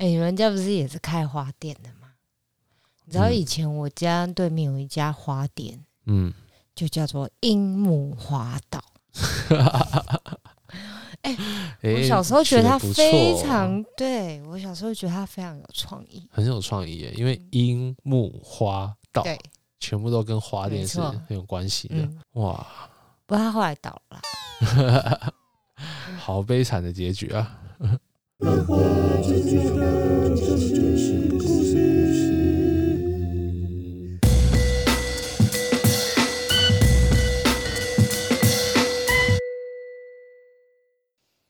[0.00, 2.08] 哎、人家不是也是开花店的吗？
[3.04, 6.32] 你知道嗯以前我家对面有一家花店，嗯，
[6.74, 8.82] 就叫做樱木花道。
[11.20, 11.36] 哎
[11.82, 16.26] 我小时候觉得它非常，对我小时候觉得它非常有创意。
[16.30, 19.38] 很有创意耶，因为樱木花道对，
[19.78, 21.96] 全部都跟花店是很有关系的。
[21.96, 22.66] 嗯，哇，
[23.26, 24.20] 不过他后来倒了。
[26.18, 27.60] 好悲惨的结局啊！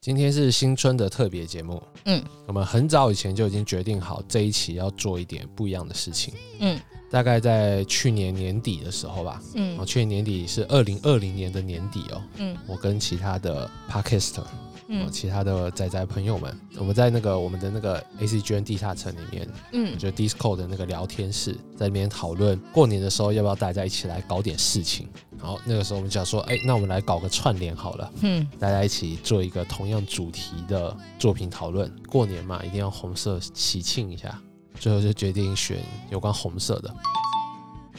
[0.00, 2.20] 今天是新春的特别节目，嗯。
[2.46, 6.76] 我们很早以前就已经决定好这一期要做一点不一样的事情，嗯。
[7.08, 9.40] 大概在去年年底的时候吧。
[9.40, 12.56] 哦，嗯去年年底是二零二零年的年底哦，嗯。
[12.66, 14.46] 我跟其他的 podcaster 哦，
[14.92, 25.08] 嗯其他的仔仔朋友们，我们在那个我们的那个 ACGN 地下城里面，嗯就 Discord 的那个聊天室，在那边讨论过年的时候要不要大家一起来搞点事情。
[25.38, 31.90] 然后那个时候我们想说，哎，那我们来搞个串联好了，嗯大家一起做一个同样主题的作品讨论。
[32.08, 34.38] 过年嘛，一定要红色喜庆一下，
[34.74, 35.78] 最后就决定选
[36.10, 36.94] 有关红色的。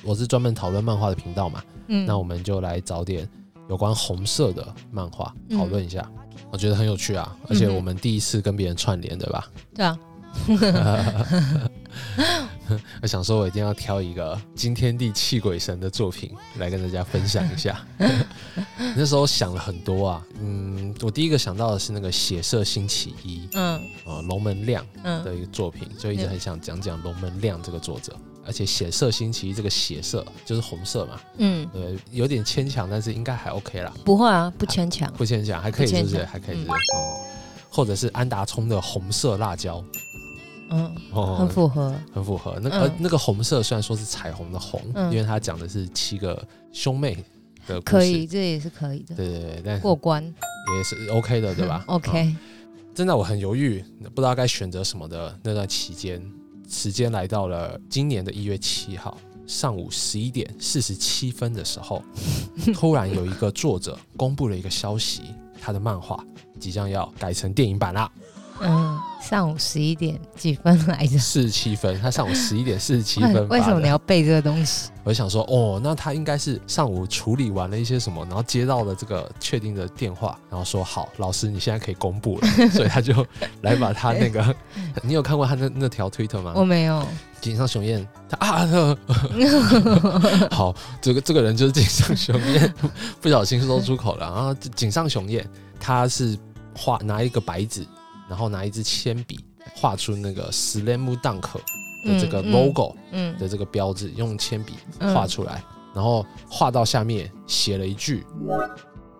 [0.03, 3.27] 我是专门讨论漫画的频道嘛，嗯那我们就来找点
[3.69, 6.07] 有关红色的漫画嗯讨论一下，
[6.51, 9.47] 我觉得很有趣啊，而且我们第一次跟别人串联，对吧？
[9.75, 9.85] 对
[10.71, 11.25] 啊，
[13.01, 17.85] 我 想说，我一定要挑一个惊天地泣鬼神的作品来跟大家分享一下。
[18.95, 28.15] 那时候想了很多啊，嗯，我第一个想到的是那个血色星期一嗯啊，龙门亮的嗯一个作品，就一直很想讲讲龙门亮这个作者。
[28.45, 33.93] 而且血色星期一这个血色就是红色嘛，嗯，对，有点牵强，但是应该还 OK 啦。
[34.03, 35.11] 不会啊，不牵强。
[35.13, 36.17] 不牵强，还可以，是不是？
[36.17, 36.91] 不还可以，是不是？
[36.95, 37.19] 哦，
[37.69, 39.83] 或者是安达充的红色辣椒，
[40.69, 41.93] 嗯，哦，很符合。
[42.13, 42.59] 很符合。
[42.61, 47.15] 那个、嗯呃那个红色虽然说是彩虹的红，嗯因为它讲的是七个兄妹
[47.67, 50.23] 的故事，可以，这也是可以的，对对对，但过关。
[50.77, 52.35] 也是 OK 的，对吧嗯？OK，
[52.93, 53.83] 真的我很犹豫，
[54.15, 56.21] 不知道该选择什么的那段期间，
[56.71, 62.01] 时间来到了今年的一月七号上午十一点四十七分的时候，
[62.73, 65.23] 突然有一个作者公布了一个消息，
[65.59, 66.25] 他的漫画
[66.59, 68.09] 即将要改成电影版啦。
[68.61, 71.17] 嗯，上午十一点几分来着？
[71.17, 73.47] 四十七分，他上午十一点四十七分。
[73.49, 73.87] 为什么你？
[73.87, 74.89] 要背这个东西？
[75.03, 83.25] 我想说，哦，那他应该是上午处理完了一些什么，然后接到了这个确定的电话，然后说好，老师你现在可以公布了， 所以他就
[83.61, 84.55] 来把他那个，
[85.01, 86.53] 你有看过他那那条推特吗？
[86.55, 87.05] 我没有。
[87.41, 88.97] 井上雄彦，他啊，呃
[90.51, 92.71] 好，这个这个人就是井上雄彦，
[93.19, 94.27] 不小心说出口了。
[94.31, 95.43] 然后井上雄彦
[95.79, 96.37] 他是
[96.77, 97.83] 画拿一个白纸，
[98.30, 99.44] 然后拿一支铅笔
[99.74, 101.42] 画出那个 Slam Dunk
[102.04, 105.62] 的这个嗯嗯 logo 嗯的这个标志，用铅笔嗯画出来，
[105.94, 108.24] 然后画到下面写了一句，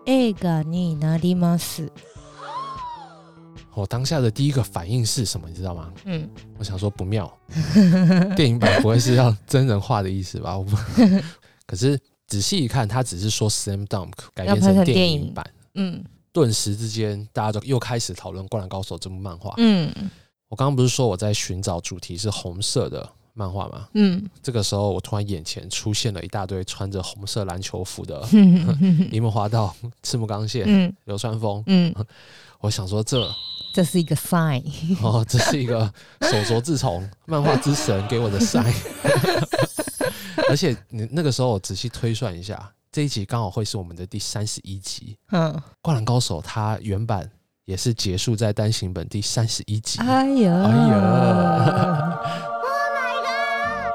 [0.04, 1.88] 映画になります。
[3.74, 5.92] 我当下的第一个反应是什么，你知道吗？
[6.06, 6.26] 嗯，
[6.58, 7.30] 我想说不妙，
[8.34, 10.56] 电影版不会是要真人画的意思吧？
[10.56, 10.74] 我不，
[11.66, 16.02] 可是仔细一看，他只是说 Slam Dunk 改编要拍成电电影影版，嗯
[16.33, 19.53] 顿时之间大家就又开始讨论《灌篮高手》这部漫画。
[19.57, 19.91] 嗯
[20.49, 23.87] 我刚刚不是说我在寻找主题是红色的漫画吗？
[23.93, 31.63] 嗯这个时候我突然眼前出现了一大堆穿着红色篮球服的嗯 樱木花道、赤木刚宪、嗯流川枫。
[31.67, 31.93] 嗯，
[32.59, 33.25] 我想说这
[33.73, 34.61] 这是一个 sign。
[35.01, 35.85] 哦，这是一个
[36.21, 38.73] 手镯自从漫画之神给我的 sign。
[40.49, 45.17] 而且你那个时候我仔细推算一下，这一集刚好会是我们的第三十一集。
[45.29, 47.31] 嗯，《灌篮高手》它原版
[47.63, 52.19] 也是结束在单行本第三十一集，哎呀，哎呀
[52.53, 52.65] ，Oh
[52.97, 53.21] my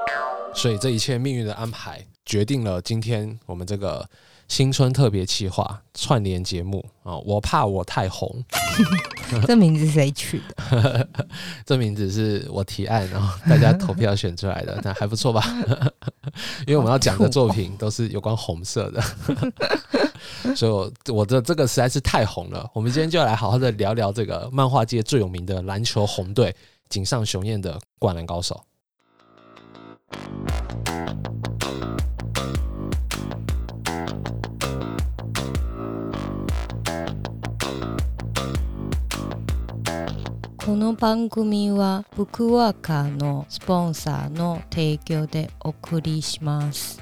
[0.06, 4.08] god！，所以这一切命运的安排决定了今天我们这个
[4.48, 8.44] 新春特别企划串联节目啊、我怕我太红，
[9.46, 10.40] 这名字谁取
[10.70, 11.08] 的？
[11.64, 15.42] 这名字是我提案，然后大家投票选出来的， 那还不错吧？
[16.66, 19.00] 因为我们要讲的作品都是有关红色的，
[20.56, 22.68] 所以我我的这个实在是太红了。
[22.74, 26.54] 我们今天就来好好的聊聊这个漫画界最有名的篮球红队
[26.88, 28.60] 井上雄彦的《灌篮高手》。
[40.66, 47.00] この番組はブッのスポンサーの提供でお送りします。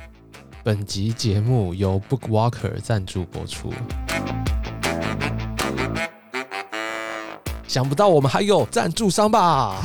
[0.62, 3.72] 本集节目由 Bookwalker 赞助播出。
[7.66, 9.80] 想不到我们还有赞助商吧？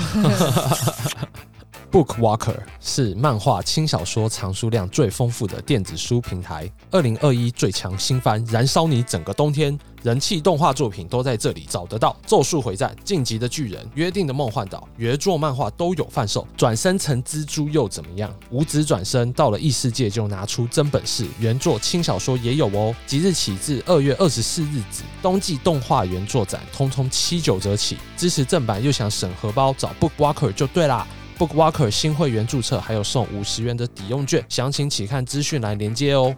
[2.00, 6.72] ？Bookwalker 是漫画、轻小说藏书量最丰富的电子书平台。
[6.92, 9.78] 二零二一最强新番，燃烧你整个冬天！
[10.02, 16.48] 人气动画作品都在这里找得到，《咒术回战》、《晋级的巨人》、《约定的梦幻岛》、原作漫画都有贩售。
[16.56, 18.34] 转身成蜘蛛又怎么样？
[18.50, 21.28] 五指转身到了异世界就拿出真本事。
[21.38, 22.96] 原作轻小说也有哦。
[23.06, 27.98] 即日起至二月二十四日止，冬季动画原作展，通通七九折起。
[28.16, 31.06] 支持正版又想省荷包，找 Bookwalker 就对啦。
[31.40, 36.36] Bookwalker 新会员注册还有送五十元的抵用券，详情请看资讯栏连接哦。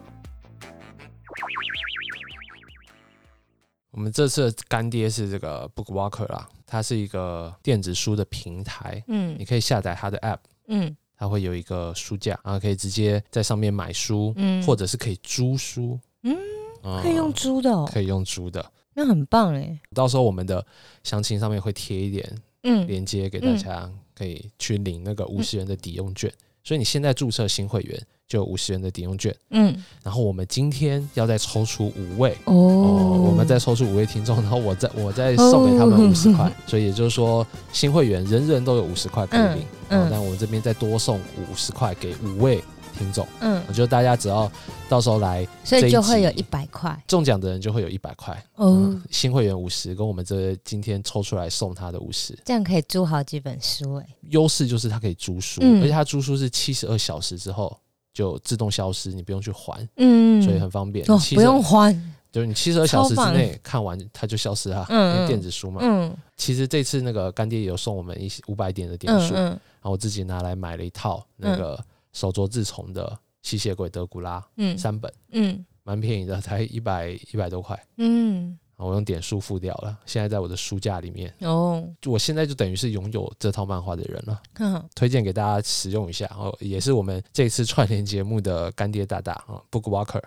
[3.90, 9.34] 我们这次的干爹是这个 Bookwalker 啦，它是一个电子书的平台，嗯。
[9.36, 10.38] 你可以下载它的 App，
[10.68, 10.96] 嗯。
[11.16, 16.38] 它会有一个书架，然后可以直接在上面买书，嗯，或者是可以租书，嗯
[16.84, 17.02] 嗯。
[17.02, 18.64] 可以用租的哦，可以用租的。
[18.94, 19.76] 那很棒哎。
[19.92, 20.64] 到时候我们的
[21.02, 22.86] 详情上面会贴一点嗯。
[22.86, 26.32] 链接给大家，可以去领那个五十元的抵用券。
[26.64, 29.34] 所以你现在注册新会员就有五十元的抵用券。
[29.50, 36.52] 嗯然后我们今天要再抽出五位哦哦，我们再抽出五位听众，然后我再我再送给他们哦五十块。
[36.66, 39.66] 所以也就是说，新会员人人都有五十块可以领。
[39.88, 42.62] 嗯哦，但我们这边再多送五十块给五位
[43.02, 43.26] 听众。
[43.40, 44.50] 嗯，我觉得大家只要
[44.88, 48.32] 到时候来所以就会有一百块中奖的人就会有一百块。
[48.54, 54.06] 哦嗯，新会员五十，跟我们这今天抽出来送他的五十，这样可以租好几本书哎。
[54.30, 57.76] 优势就是它可以租书，嗯而且它租书是七十二小时之后
[58.14, 61.04] 就自动消失，你不用去还，嗯，所以很方便。
[61.10, 61.98] 哦，不用还。
[62.30, 65.82] 就是你七十二小时之内看完它就消失啊，因嗯为电子书嘛。
[65.82, 71.78] 嗯其实这次那个干爹也有送我们一些五百点的点数，然后我自己拿来买了一套那个
[72.12, 77.78] 手镯自从的吸血鬼德古拉嗯三本，嗯蛮便宜的，才一百一百多块。
[77.96, 81.32] 嗯我用点数付掉了，现在在我的书架里面。
[81.42, 86.26] 哦，就我现在就等于是拥有这套漫画的人了，嗯推荐给大家使用一下。
[86.36, 90.22] 哦，也是我们这次串联节目的干爹大大啊，Bookwalker。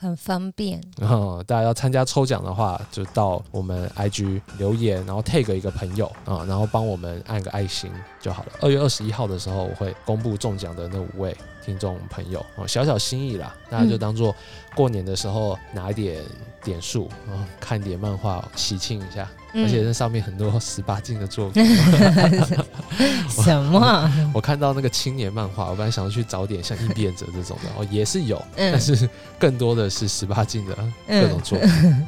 [0.00, 0.80] 很方便。
[0.98, 8.52] 然后大家要参加抽奖的话，就到我们 IG 留言，然后 tag 一个朋友啊，然后帮我们按个爱心就好了。
[8.62, 14.34] 二月二十一号的时候，我会公布中奖的那五位听众朋友哦，小小心意啦，大家就当做
[14.74, 16.22] 过年的时候拿一点
[16.62, 19.28] 点数啊，看点漫画喜庆一下。
[19.52, 21.66] 嗯而且那上面很多十八禁的作品，
[23.28, 24.08] 什么啊？
[24.32, 29.10] 我看到那个青年漫画，我本来想要去找点像异变者这种的，哦，也是有，嗯但是
[29.40, 30.78] 更多的是十八禁的
[31.08, 32.06] 各种作品。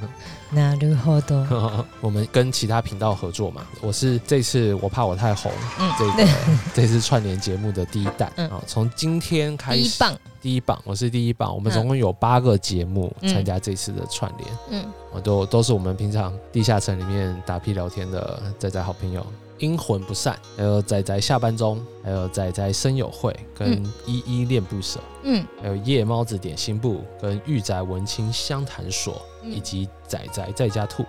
[0.53, 1.45] なるほど。
[1.99, 6.31] 我们跟其他频道合作嘛，我是这次我怕我太红，嗯这个
[6.73, 10.19] 这次串联节目的第一弹嗯啊，从今天开始第一棒。
[10.39, 19.25] 第一榜，我是第一榜，我们嗯总共有八个节目嗯参加这次的串联，嗯我都都是我们平常地下城里面打屁聊天的仔仔好朋友。
[19.59, 31.06] 阴魂不散，还有仔仔下班中，还有仔仔声友会，跟依依恋不舍，嗯还有夜猫子点心部，跟御宅文青相谈所，以嗯及 仔仔在家兔。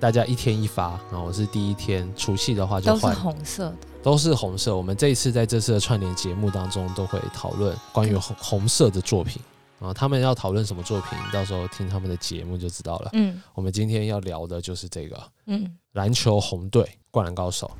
[0.00, 3.76] 大家一天一发，然后我是第一天，除夕的话就都是换红色的。
[4.02, 4.74] 都是红色。
[4.74, 9.42] 我们这一次在这次的串联节目当中，都会讨论关于红红色的作品
[9.78, 9.92] 啊。
[9.92, 13.10] 他们要讨论什么作品，到时候听他们的节目就知道了。
[13.12, 17.70] 嗯我们今天要聊的就是这个嗯篮球红队灌篮高手。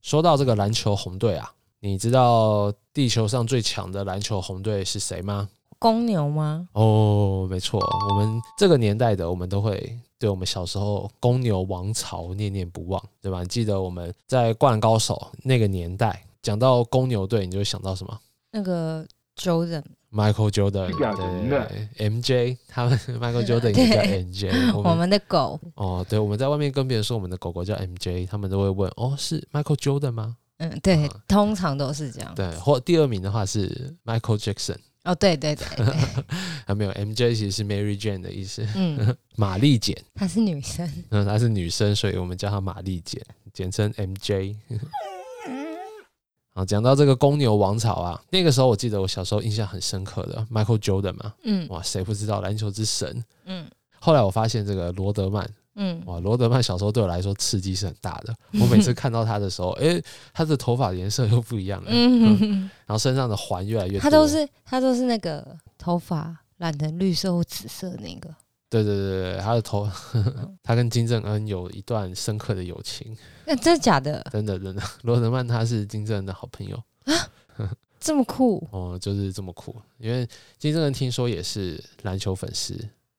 [0.00, 1.52] 说到这个篮球红队啊，
[1.84, 5.48] 你知道地球上最强的篮球红队是谁吗？
[5.80, 6.68] 公牛吗？
[6.74, 13.42] 哦，没错，我们这个年代的，我们都会对我们小时候公牛王朝念念不忘，对吧？
[13.42, 18.16] 你记得我们在《灌篮高手》那个年代，讲到公牛队，你就会想到什么
[18.52, 19.04] 那个
[19.36, 30.36] Jordan，？Michael Jordan，对对，MJ，他们 Michael Jordan 也叫 MJ，我我们的狗，哦，对，我们在外面跟别人说我们的狗狗叫 MJ，他们都会问，哦，是 Michael Jordan 吗？
[30.70, 32.34] 嗯，对啊，通常都是这样。
[32.34, 35.86] 对，或第二名的话是 Michael Jackson，哦，对对对对，
[36.66, 39.96] 还没有 MJ 其实是 Mary Jane 的意思，嗯， 玛丽简。
[40.14, 40.88] 她是女生。
[41.10, 43.20] 嗯，她是女生，所以我们叫她玛丽简，
[43.52, 44.54] 简称 MJ。
[46.54, 53.24] 好，讲到这个公牛王朝啊，那个时候我记得我小时候印象很深刻的 Michael Jordan 嘛，嗯哇，谁不知道篮球之神？
[53.46, 53.66] 嗯
[54.04, 58.34] 后来我发现这个罗德曼，嗯，哇，罗德曼小时候对我来说刺激是很大的。
[58.60, 60.02] 我每次看到他的时候，诶，
[60.32, 64.00] 他的头发颜色又不一样了，嗯， 然后身上的环越来越多。
[64.00, 68.28] 他都是他都是那个头发染成绿色或紫色的那个。
[68.68, 69.86] 对对对对，他的头，
[70.62, 73.14] 他跟金正恩有一段深刻的友情。
[73.46, 74.24] 那真的假的？
[74.32, 76.82] 真的真的，罗德曼他是金正恩的好朋友。
[78.00, 79.76] 这么酷哦，就是这么酷。
[79.98, 80.26] 因为
[80.58, 82.74] 金正恩听说也是篮球粉丝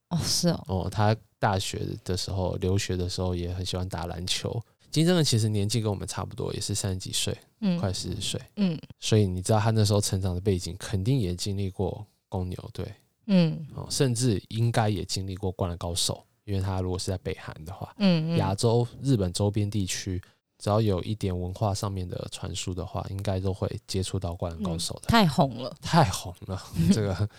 [0.10, 4.64] 哦，是哦，哦，他大学的时候留学的时候也很喜欢打篮球。
[4.90, 7.78] 金正恩其实年纪跟我们差不多，也是三十几岁，嗯。
[7.78, 8.80] 快四十岁，嗯。
[9.02, 12.90] 所以你知道他那时候成长的背景，肯定也经历过公牛队。
[13.26, 13.68] 嗯。
[13.76, 20.22] 哦，甚至应该也经历过灌篮高手，因为他如果是在北韩的话，嗯嗯，亚洲、日本周边地区，
[20.60, 25.10] 只要有一点文化上面的传输的话，应该都会接触到灌篮高手的。
[25.10, 26.62] 太红了，太红了，
[26.94, 27.30] 这个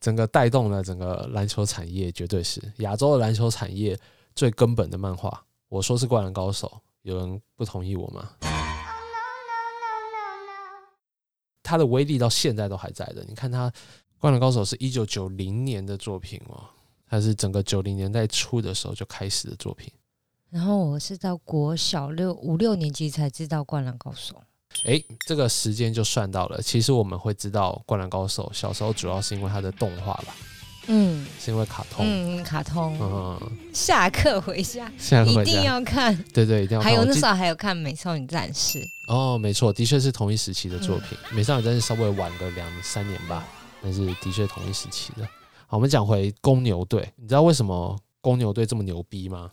[0.00, 3.98] 整个带动了整个篮球产业，绝对是亚洲的篮球产业
[4.34, 5.44] 最根本的漫画。
[5.68, 8.30] 我说是灌篮高手，有人不同意我吗？
[11.62, 13.22] 它的威力到现在都还在的。
[13.28, 13.68] 你看它
[14.18, 16.64] 《灌篮高手》是一九九零年的作品哦，
[17.06, 19.92] 它是整个九零年代初的时候就开始的作品。
[20.48, 24.34] 然后我是到国小六五六年级才知道《灌篮高手》。
[24.84, 26.62] 诶，这个时间就算到了。
[26.62, 30.34] 其实我们会知道《灌篮高手》，小时候主要是因为它的动画吧，
[30.86, 32.06] 嗯是因为卡通。
[32.06, 33.40] 嗯，卡通，嗯，
[33.74, 36.16] 下课回家一定现在回家，要看。
[36.32, 36.92] 对对，一定要看。
[36.92, 41.18] 还有那时候还有看《美少女战士》，哦，没错，的确是同一时期的作嗯品。
[41.32, 43.44] 美少女战士稍微晚个两三年吧，
[43.82, 45.24] 但是的确同一时期的。
[45.66, 49.50] 好，我们讲回公牛队，你知道为什么公牛队这么牛逼吗？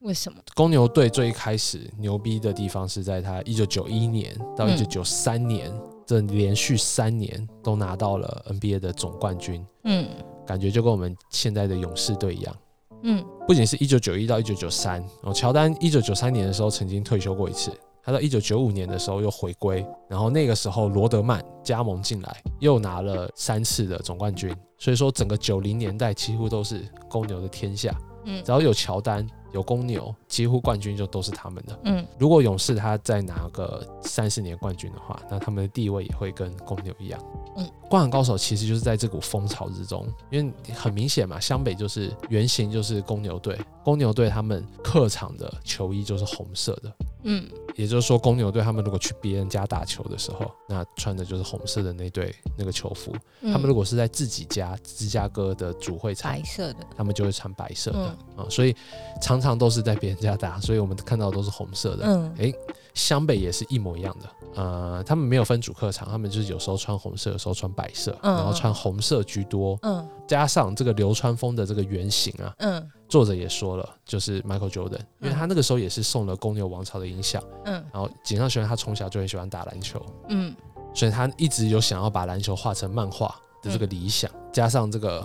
[0.00, 0.38] 为什么？
[0.54, 5.70] 公牛队最一开始牛逼的地方是在他一九九一年到一嗯九九三年、
[6.06, 10.06] 这连续三年都拿到了 NBA 的总冠军，嗯。
[10.46, 12.56] 感觉就跟我们现在的勇士队一样。
[13.02, 13.24] 嗯。
[13.46, 17.70] 不仅是一九九一到一九九三，哦，乔丹一九九三年的时候曾经退休过一次，
[18.02, 28.42] 他到一九九五年的时候又回归，然后那个时候罗德曼加盟进来，又拿了三次的总冠军，所以说整个九零年代几乎都是公牛的天下，嗯。
[28.42, 31.78] 只要有乔丹有公牛，几乎冠军就都是他们的。
[31.84, 37.20] 嗯如果勇士他再拿个三四年冠军的话，那他们的地位也会跟公牛一样。
[37.56, 46.92] 嗯，灌篮高手其实就是在这股风潮之中，因为很明显嘛，湘北就是原型就是公牛队，公牛队他们客场的球衣就是红色的，
[47.24, 53.14] 嗯也就是说公牛队他们如果去别人家打球的时候，那穿的就是红色的那队那个球服。
[53.40, 58.74] 嗯，他们如果是在自己家芝加哥的主会场白，色的，他们就会穿白色的啊、嗯所以
[59.20, 62.04] 常常都是在别人家打，所以我们看到的都是红色的。
[62.04, 62.34] 嗯。
[62.38, 62.54] 诶，
[62.94, 64.28] 湘北也是一模一样的。
[64.54, 68.34] 呃，他们没有分主客场，他们就是有时候穿红色，有时候穿白色，嗯。
[68.34, 69.78] 然后穿红色居多。
[69.82, 70.06] 嗯。
[70.26, 72.90] 加上这个流川枫的这个原型啊，嗯。
[73.08, 77.74] 作者也说了，就是 Michael Jordan，因为他那个时候也是受了公牛王朝的影响，嗯。
[77.92, 80.54] 然后井上学他从小就很喜欢打篮球，嗯。
[80.92, 83.32] 所以他一直有想要把篮球画成漫画
[83.62, 85.24] 的这个理想，加上这个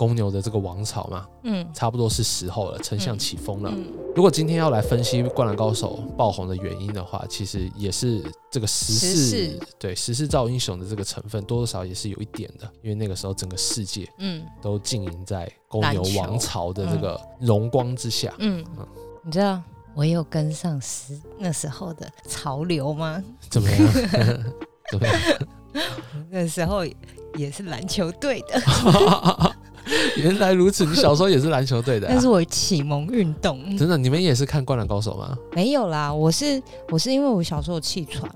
[0.00, 3.70] 公牛的这个王朝嘛，嗯差不多是时候了，丞相起风了。
[3.70, 18.34] 嗯如果今天要来分析《灌篮高手》爆红的原因的话，其实也是这个时时势势对时势造英雄的这个成分，多多少少也是有一点的，因为那个时候整个世界嗯都浸淫在公牛王朝的这个荣光之下。
[18.38, 18.88] 嗯嗯，
[19.22, 19.62] 你知道
[19.94, 23.22] 我有跟上时那时候的潮流吗？
[23.50, 23.92] 怎么样？
[24.90, 25.16] 怎么样？
[26.28, 26.84] 那时候
[27.36, 28.60] 也是篮球队的，
[30.16, 32.28] 原来如此，你小时候也是篮球队的、啊那是。
[32.28, 33.76] 我启蒙运动。
[33.76, 35.36] 真的，你们也是看《灌篮高手》吗？
[35.52, 38.30] 没有啦，我是我是因为我小时候有气喘，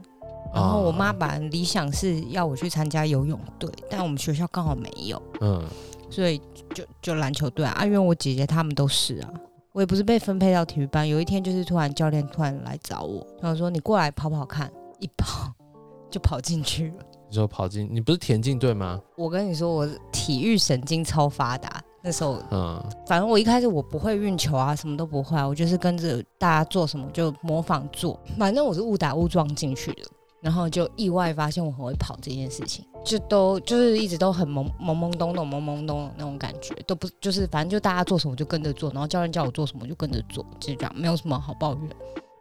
[0.54, 5.62] 然后我妈啊本来理想是要我去参加游泳队，但我们学校刚好没有，嗯，
[6.10, 6.40] 所以
[6.74, 9.30] 就就篮球队啊，啊因为我姐姐他们都是啊。
[9.72, 14.70] 我也不是被分配到体育班，有一天就是突然教练突然来找我，然后说你过来跑跑看，
[15.00, 15.52] 一跑
[16.08, 17.04] 就跑进去了。
[17.34, 19.00] 你说跑进，你不是田径队吗？
[19.16, 21.82] 我跟你说，我体育神经超发达。
[22.00, 28.20] 那时候，嗯，反正我一开始我不会运球啊，什么都不会、啊，我就是跟着大家做什么就模仿做。
[28.38, 30.02] 反正我是误打误撞进去的，
[30.40, 41.90] 然后就意外发现我很会跑这件事情，就都就是一直都很懵懵懵懂懂、懵懵懂懂那种感觉，都不就是反正就大家做什么就跟着做，然后教练叫我做什么就跟着做，就这样，没有什么好抱怨。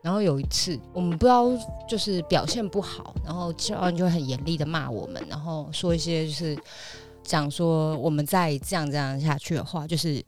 [0.04, 1.48] 然后有一次，我们不知道
[1.88, 6.58] 就是表现不好，然后教练就会很严厉的骂我们，然后说一些就是
[7.24, 10.22] 讲说我们再这样这样下去的话，就是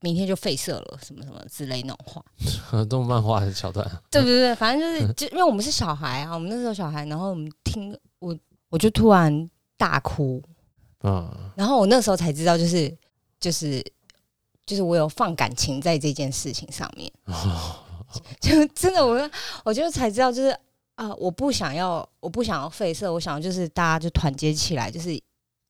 [0.00, 2.24] 明天就废社了，什么什么之类那种话。
[2.72, 8.36] 这种漫画的桥段，对对对，反正就是就因为我们是小孩啊，我们那时候小孩，然后我们听我
[8.68, 10.42] 我就突然大哭，
[11.04, 12.92] 嗯，然后我那时候才知道，就是
[13.38, 13.80] 就是
[14.66, 17.08] 就是我有放感情在这件事情上面，
[18.40, 19.30] 就真的我
[19.64, 20.56] 我就才知道，就是
[20.96, 25.20] 啊、我不想要，我不想要废社，我想要就是大家就团结起来，就是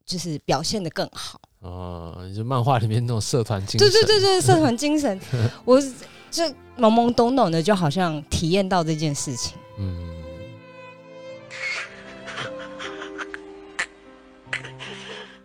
[0.04, 1.40] 就是表现的更好。
[1.60, 5.18] 哦，就漫画里面那种社团精神，对对对对，社团精神，
[5.64, 5.80] 我
[6.30, 6.44] 就
[6.76, 9.56] 懵懵懂懂的，就好像体验到这件事情。
[9.78, 10.22] 嗯，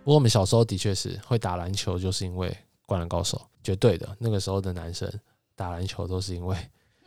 [0.03, 2.49] 不过我们小时候的确是会打篮球，就是因为
[2.85, 4.13] 《灌篮高手》，绝对的。
[4.19, 5.09] 那个时候的男生
[5.55, 6.57] 打篮球都是因为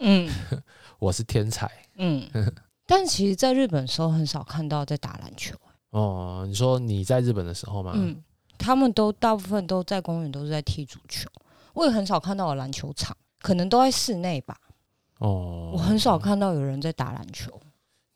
[0.02, 0.28] 嗯
[0.99, 2.28] 我是天才嗯。
[2.87, 5.56] 但其实，在日本的时候很少看到在打篮球。
[5.90, 6.44] 哦。
[6.47, 7.92] 你说你在日本的时候吗？
[7.94, 8.23] 嗯，
[8.59, 11.30] 他们都大部分都在公园，都是在踢足球。
[11.75, 14.59] 我也很少看到有篮球场，可能都在室内吧。
[15.18, 17.59] 哦，我很少看到有人在打篮球。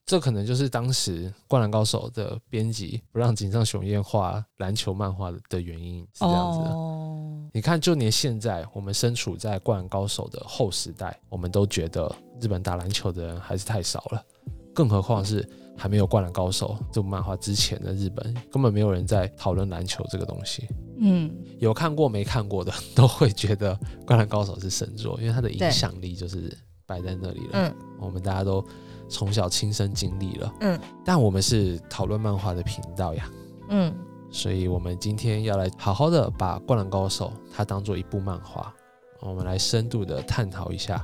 [0.06, 6.70] 这可能就是当时《灌篮高手》的编辑不让井上雄彦画篮球漫画的的原因是这样子的。
[6.70, 14.24] 哦，你看，就连现在我们身处在《灌篮高手》的后时代，我们都觉得日本打篮球的人还是太少了，
[14.72, 15.44] 更何况是
[15.76, 20.68] 还没有《灌篮高手》这部漫画之前的日本，根本没有人在讨论篮球这个东西。
[21.00, 23.74] 嗯，有看过没看过的都会觉得
[24.06, 27.54] 《灌篮高手》是神作，因为它的影响力就是摆在那里了。
[27.54, 28.62] 嗯我们大家都
[29.08, 30.52] 从小亲身经历了。
[30.60, 33.28] 嗯但我们是讨论漫画的频道呀，
[33.68, 33.94] 嗯
[34.30, 38.74] 所以我们今天要来好好的把《灌篮高手》它当做一部漫画，
[39.20, 40.98] 我们来深度的探讨一下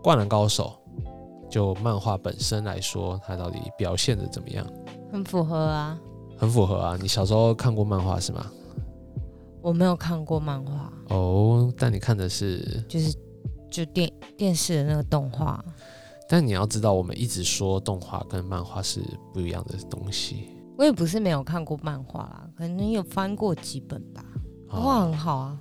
[0.02, 0.72] 《灌篮高手》
[1.50, 4.66] 就漫画本身来说，它到底表现的怎么样？
[5.12, 5.98] 很符合啊。
[6.38, 6.98] 很符合啊！
[7.00, 8.50] 你小时候看过漫画是吗？
[9.60, 13.14] 我没有看过漫画，哦，但你看的是，就是
[13.70, 15.64] 就电电视的那个动画。
[16.32, 19.02] 但你要知道，我们一直说动画跟漫画是
[19.34, 20.48] 不一样的东西。
[20.78, 24.24] 我也不是没有看过漫画啦，可能有翻过几本吧。
[24.70, 25.60] 哦画很好啊。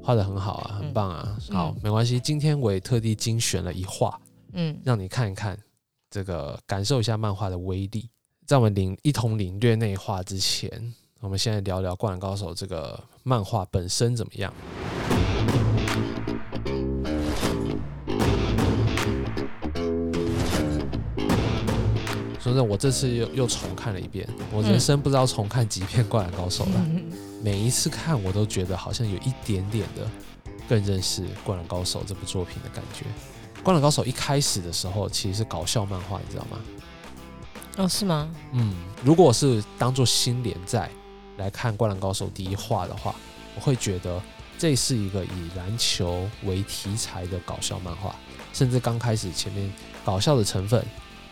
[0.00, 1.36] 画的很好啊，很棒啊！
[1.50, 4.16] 嗯好，没关系，今天我也特地精选了一画，
[4.52, 5.58] 嗯让你看一看，
[6.08, 8.08] 这个感受一下漫画的威力。
[8.46, 10.70] 在我们领一同领略那一画之前，
[11.18, 14.54] 我们现在聊聊《灌篮高手》这个漫画本身怎么样。
[22.52, 26.74] 说真的，我这次又又重看了一遍，我人生不知道重看几遍《灌篮高手》了。
[26.76, 27.10] 嗯
[27.42, 30.08] 每一次看，我都觉得好像有一点点的
[30.68, 33.04] 更认识《灌篮高手》这部作品的感觉。
[33.64, 36.58] 《灌篮高手》一开始的时候其实是搞笑漫画，你知道吗？
[37.78, 38.30] 哦，是吗？
[38.52, 38.72] 嗯，
[39.02, 40.88] 如果是当做新连载
[41.36, 43.12] 来看《灌篮高手》第一话的话，
[43.56, 44.22] 我会觉得
[44.56, 48.14] 这是一个以篮球为题材的搞笑漫画，
[48.52, 49.72] 甚至刚开始前面
[50.04, 50.80] 搞笑的成分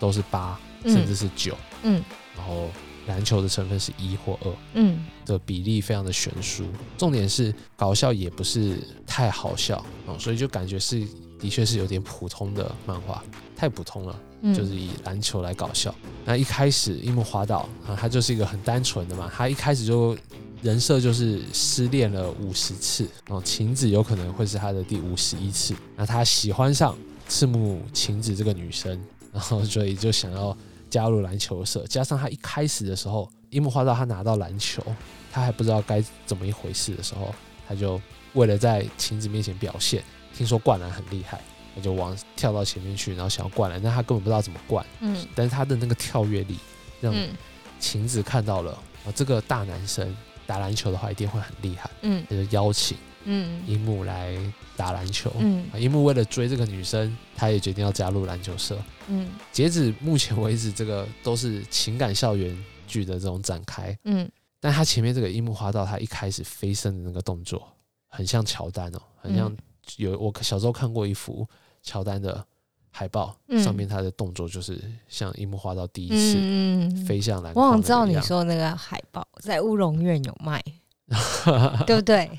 [0.00, 2.02] 都是八，甚至是九、嗯。
[2.36, 2.70] 然后
[3.06, 4.56] 篮球的成分是一或二。
[4.74, 5.04] 嗯。
[5.26, 6.64] 的比例非常的悬殊，
[6.98, 9.84] 重点是搞笑也不是太好笑。
[10.08, 11.06] 嗯，所以就感觉是
[11.38, 13.22] 的确是有点普通的漫画，
[13.54, 15.94] 太普通了，嗯，就是以篮球来搞笑。
[16.24, 20.16] 那一开始樱木花道啊，他就是一个很单纯的嘛，他一开始就
[20.62, 23.08] 人设就是失恋了五十次。
[23.28, 26.96] 哦，晴子有可能会是他的第五十一次，那他喜欢上
[27.28, 29.00] 赤木晴子这个女生，
[29.32, 30.56] 然后所以就想要
[30.90, 34.84] 加入篮球社，加上他一开始的时候，樱木花道他拿到篮球，
[35.32, 37.34] 他还不知道该怎么一回事的时候，
[37.66, 38.00] 他就
[38.34, 40.02] 为了在晴子面前表现，
[40.36, 41.40] 听说灌篮很厉害，
[41.74, 45.26] 他就往跳到前面去，然后想要灌篮，但他根本不知道怎么灌，嗯。
[45.34, 46.58] 但是他的那个跳跃力
[47.00, 47.28] 让嗯
[47.78, 48.72] 晴子看到了，
[49.06, 50.14] 啊，这个大男生
[50.46, 52.24] 打篮球的话一定会很厉害，嗯。
[52.28, 54.36] 他就邀请嗯樱木来
[54.76, 55.32] 打篮球。
[55.76, 58.76] 樱木为了追这个女生，他也决定要加入篮球社。
[59.10, 59.28] 嗯。
[59.52, 63.96] 截止目前为止，这个都是情感校园剧的这种展开。
[64.04, 64.30] 嗯。
[64.60, 67.66] 但他前面这个樱木花道，他一开始飞升的那个动作，
[68.08, 69.56] 很像乔丹哦，很像嗯。
[69.96, 71.44] 有我小时候看过一幅
[71.82, 72.46] 乔丹的
[72.90, 80.62] 海报，嗯上面他的动作就是像樱木花道第一次嗯飞向篮筐像知道你说那个海报在乌龙院有卖，
[81.86, 82.30] 对不对？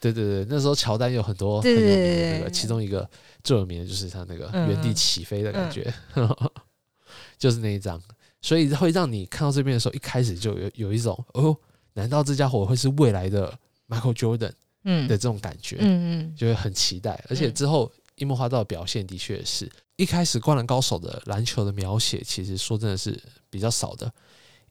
[0.00, 3.08] 对对对，那时候乔丹有很多很有名的那个，其中一个
[3.42, 5.92] 最有名的就是他那个原地起飞的感觉，
[7.38, 8.00] 就是那一张，
[8.40, 11.56] 所以会让你看到这边的时候，一开始就有有一种哦，
[11.94, 13.52] 难道这家伙会是未来的
[13.88, 14.52] Michael Jordan
[14.84, 17.22] 嗯的这种感觉，嗯嗯就会很期待。
[17.28, 23.18] 而且之后樱木花道的表现的确是一开始《灌篮高手》的篮球的描写，其实说真的是
[23.50, 24.12] 比较少的，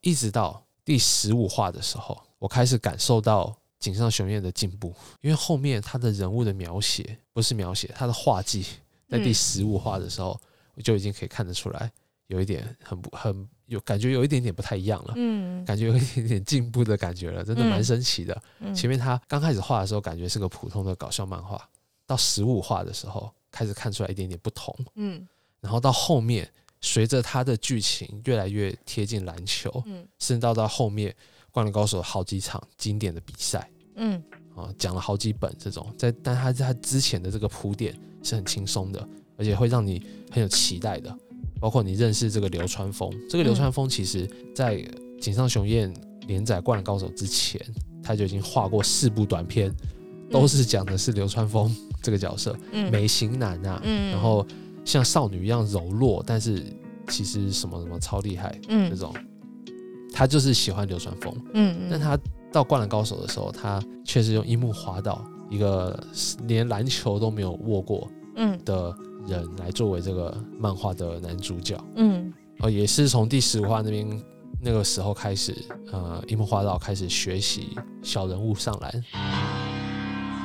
[0.02, 3.56] 一直到第十五话的时候，我开始感受到
[3.86, 8.66] 井上雄彦的进步，因为后面他的人物的描写不是描写，他的画技
[9.08, 9.34] 在第嗯。
[9.36, 10.40] 十五画的时候，
[10.74, 11.92] 我就已经可以看得出来，
[12.26, 15.14] 有一点很不很有感觉，有一点点不太一样了。
[15.18, 15.64] 嗯。
[15.64, 18.42] 感觉有一点点进步的感觉了，真的蛮嗯神奇的。
[18.60, 18.74] 嗯。
[18.74, 21.70] 前面他刚开始画的时候，感觉是个普通的搞笑漫画，
[22.08, 24.76] 到十五画的时候，开始看出来一点点不同。
[24.96, 25.28] 嗯。
[25.62, 30.08] 然后到后面，随着他的剧情越来越贴近篮球，嗯。
[30.18, 31.12] 甚至到到后面，
[31.52, 34.22] 《灌篮高手》好几场经典的比赛嗯。
[34.56, 39.06] 啊，讲了好几本这种，在但他在他之前的这个铺垫是很轻松的，
[39.38, 41.14] 而且会让你很有期待的。
[41.60, 44.82] 包括你认识这个流川枫，这个流川枫其实在
[45.20, 45.94] 井上雄彦
[46.28, 47.60] 连载《灌篮高手》之前，
[48.04, 49.74] 他就已经画过四部短片，
[50.30, 52.92] 都是讲的是流川枫这个角色，嗯。
[52.92, 54.12] 美型男啊，嗯。
[54.12, 54.46] 然后
[54.84, 56.64] 像少女一样柔弱，但是
[57.08, 59.14] 其实什么什么超厉害这嗯种。
[60.14, 61.88] 他就是喜欢流川枫，嗯。
[61.90, 62.18] 但他
[62.55, 65.99] 到灌篮高手的时候，他却是用樱木花道一个
[66.47, 68.95] 连篮球都没有握过嗯的
[69.27, 71.77] 人来作为这个漫画的男主角。
[71.97, 74.23] 嗯哦，也是从第十五话那边
[74.61, 75.57] 那个时候开始，
[75.91, 79.05] 呃，樱木花道开始学习小人物上篮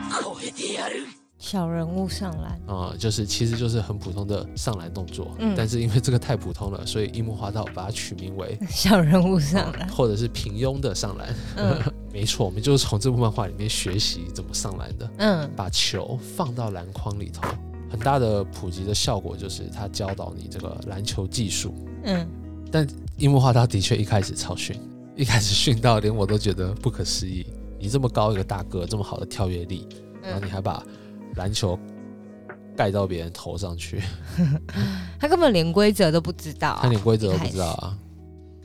[0.09, 1.05] 超えてやる
[1.40, 11.34] 小人物上篮，啊、就是其实就是很普通的上篮动作，嗯但是因为这个太普通了，所以樱木花道把它取名为 小人物上篮，或者是平庸的上篮。
[11.56, 11.80] 嗯
[12.12, 17.42] 没错，我们就是从这部漫画里面学习怎么上篮的，嗯把球放到篮筐里头。
[17.90, 21.74] 很大的普及的效果就是他教导你这个篮球技术。
[22.04, 22.28] 嗯
[22.70, 24.78] 但樱木花道的确一开始超逊，
[25.16, 27.46] 一开始逊到连我都觉得不可思议。
[27.80, 29.88] 你这么高一个大个，这么好的跳跃力，
[30.22, 30.84] 然后你嗯，还把
[31.36, 31.78] 篮球
[32.76, 34.02] 盖到别人头上去，
[35.18, 37.96] 他根本连规则都不知道啊，他连规则都不知道啊！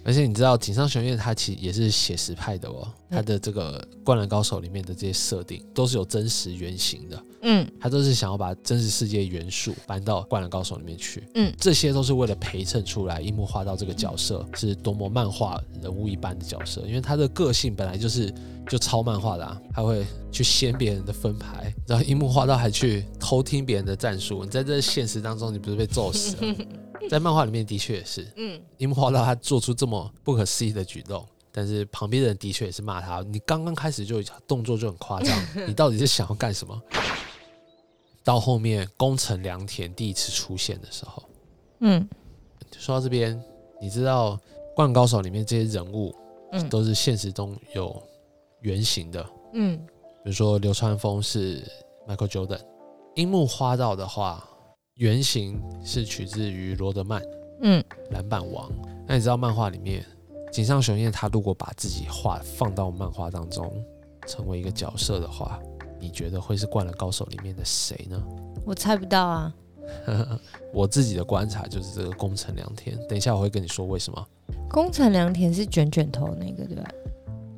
[0.06, 11.24] 而且你知道井上雄彦他其实也是写实派的哦，嗯他的这个《灌篮高手》里面的这些设定都是有真实原型的，嗯他都是想要把真实世界元素搬到《灌篮高手》里面去。
[11.34, 18.32] 嗯这些都是为了陪衬出来樱木花道这个角色是多么漫画人物一般的角色，因为他的个性本来就是
[18.70, 24.46] 就超漫画的、啊，他会去掀别人的分牌，然后樱木花道还去偷听别人的战术。
[24.46, 26.56] 你在这现实当中，你不是被揍死了？
[27.10, 31.26] 在漫画里面的确也是，嗯樱木花道他做出这么不可思议的举动。
[31.52, 35.34] 但是旁边的人的确也是骂他，你刚刚开始就动作就很夸张，
[35.66, 36.82] 你到底是想要干什么？
[38.26, 41.24] 到后面宫城良田第一次出现的时候，
[41.80, 42.06] 嗯
[42.78, 43.42] 说到这边，
[43.80, 44.32] 你知道
[44.76, 46.14] 《灌篮高手》里面这些人物
[46.52, 48.04] 嗯都是现实中有
[48.60, 49.78] 原型的，嗯
[50.26, 51.64] 比如说流川枫是
[52.06, 52.60] Michael Jordan，
[53.16, 54.46] 樱木花道的话，
[54.96, 57.22] 原型是取自于罗德曼
[57.62, 58.72] 嗯篮板王。
[59.06, 60.06] 那你知道漫画里面
[60.54, 63.70] 井上雄彦他如果把自己画放到漫画当中，
[64.26, 65.60] 成为一个角色的话，
[66.00, 68.18] 你觉得会是《灌篮高手》里面的谁呢？
[68.66, 69.54] 我猜不到啊，
[70.74, 72.98] 我自己的观察就是这个宫城良田。
[73.08, 74.28] 等一下我会跟你说为什么。
[74.70, 76.90] 宫城良田是卷卷头那个对吧？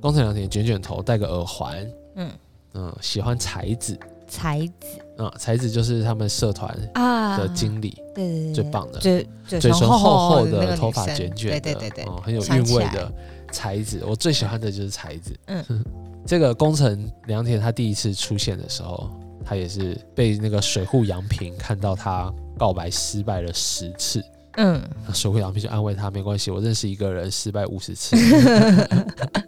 [0.02, 2.32] 宫城良田卷卷头，戴个耳环，嗯，
[2.74, 3.96] 嗯，喜欢才子，
[4.28, 4.74] 才子。
[5.18, 7.38] 嗯，才子就是他们社团啊。
[7.38, 9.00] 的经理，对对对，最棒的。
[9.00, 13.12] 嘴唇厚厚厚的头发卷卷的，对对对对，哦，很有韵味的
[13.52, 14.04] 才子。
[14.08, 15.36] 我最喜欢的就是才子。
[15.46, 15.64] 嗯，
[16.26, 19.10] 这个工程良田他第一次出现的时候，
[19.46, 24.24] 他也是被那个水户洋平看到他告白失败了十次，
[24.58, 24.82] 嗯，
[25.14, 28.16] 水户洋平就安慰他没关系，我认识一个人失败五十次。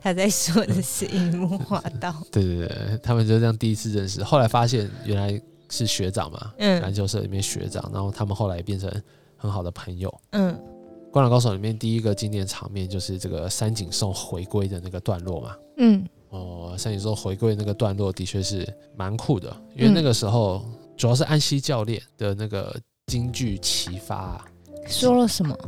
[0.00, 8.90] 他在说的是樱木花道， 对对对，他们就这样第一次认识，后来发现原来是学长嘛，篮嗯球社里面学长，然后他们后来也变成
[9.36, 10.12] 很好的朋友。
[10.30, 10.54] 嗯
[11.12, 15.56] 《灌篮高手》里面第一个经典场面就是这个三井寿回归的那个段落嘛。
[15.78, 18.64] 嗯哦，三井寿回归那个段落的确是
[18.96, 20.64] 蛮酷的，因为那个时候
[20.96, 22.72] 主要是安西教练的那个
[23.06, 24.44] 京剧启发、啊。
[24.86, 25.58] 说了什么？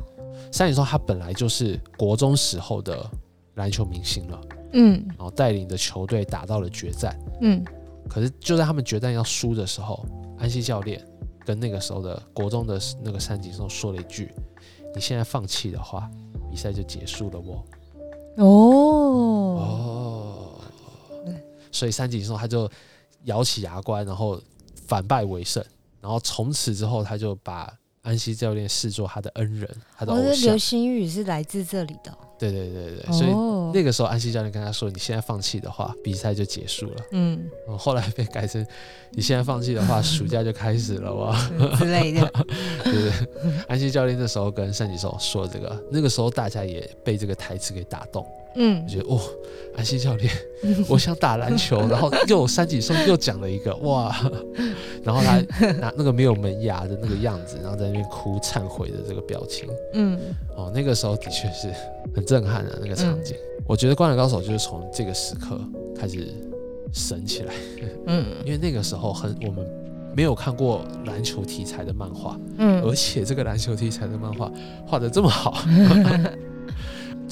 [0.53, 3.05] 三井寿他本来就是国中时候的
[3.55, 4.41] 篮球明星了，
[4.73, 7.19] 嗯然后带领的球队打到了决战。
[7.41, 7.65] 嗯
[8.09, 10.05] 可是就在他们决战要输的时候，
[10.39, 11.03] 安西教练
[11.45, 14.31] 跟那个时候的国中的那个山井寿说了一句
[14.95, 16.11] ：“你现在放弃的话，
[16.51, 17.65] 比赛就结束了哦。”
[18.37, 18.45] 哦
[19.59, 21.35] 哦，
[21.71, 22.69] 所以山井寿他就
[23.25, 24.41] 咬起牙关，然后
[24.87, 25.65] 反败为胜，
[26.01, 30.59] 然后从此之后他就把安西教练视作他的恩人，他的偶像我的流。
[30.59, 32.19] 星雨是来自这里的哦，
[32.51, 36.97] 对对对对，所以哦那个时候安西教练跟他说：“你现在放弃的话，比赛就结束了。
[37.13, 38.65] 嗯”嗯，后来被改成
[39.13, 41.37] ：“你现在放弃的话，暑假就开始了哇。
[41.59, 42.33] ”嗯之类的，
[42.85, 43.13] 对？
[43.69, 48.27] 安西教练那时候跟单吉寿说这个，那个时候大家也被这个台词给打动，
[48.57, 48.87] 嗯。
[48.87, 49.21] 觉得哦，
[49.77, 50.33] 安西教练，
[50.89, 54.15] 我想打篮球， 然后又有三井寿又讲了一个哇，
[55.03, 55.41] 然后他
[55.73, 60.19] 拿那个没有门牙的那个样子，然后在那边哭忏悔的这个表情，嗯。
[60.57, 61.73] 哦，那个时候的确是
[62.15, 63.37] 很震撼的那个场景。
[63.67, 65.59] 我觉得《灌篮高手》就是从这个时刻
[65.97, 66.29] 开始
[66.93, 67.55] 神起来，
[68.07, 68.25] 嗯。
[68.45, 69.65] 因为那个时候很我们
[70.15, 72.83] 没有看过篮球题材的漫画，嗯。
[72.83, 74.51] 而且这个篮球题材的漫画
[74.87, 75.65] 画的这么好，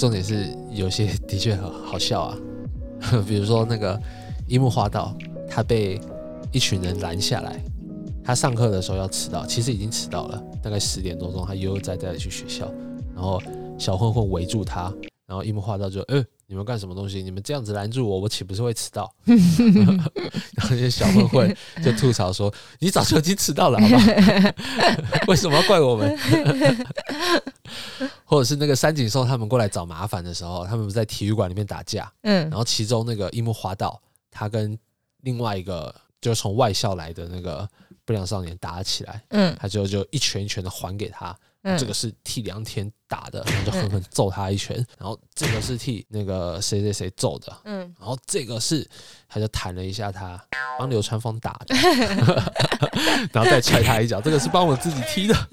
[0.01, 2.39] 重点是有些 的确很好笑啊，
[3.29, 4.01] 比如说那个
[4.49, 5.15] 樱木花道，
[5.47, 6.01] 他被
[6.53, 7.63] 一群人拦下来，
[8.25, 12.67] 他上课的时候要迟到，其实已经迟到了，大概十点多钟，他悠悠哉哉的去学校，
[13.15, 13.43] 然后
[13.79, 14.91] 小混混围住他，
[15.27, 17.23] 然后樱木花道就，呃，你们干什么东西？
[17.23, 19.15] 你们这样子拦住我，我岂不是会迟到？
[19.25, 24.55] 然后那些小混混就吐槽说：“你早就已经迟到了，好吧？
[25.29, 26.19] 为什么要怪我们？”
[28.27, 34.77] 或者是那个三井寿他们过来找麻烦的时候，他们不是在体育馆里面打架，嗯然后其中那个樱木花道，他跟
[35.23, 37.69] 另外一个就是从外校来的那个
[38.11, 39.57] 不良少年打起来，嗯。
[39.57, 47.83] 他就就一拳一拳的还给他，嗯，这个是替梁田打的，然后就狠狠揍他一拳，然后这个是替那个谁谁谁揍的，嗯。
[48.01, 48.85] 然后这个是
[49.29, 50.45] 他就弹了一下他，
[50.77, 51.77] 帮流川枫打的，
[53.33, 55.37] 然后再踹他一脚，这个是帮我自己踢的。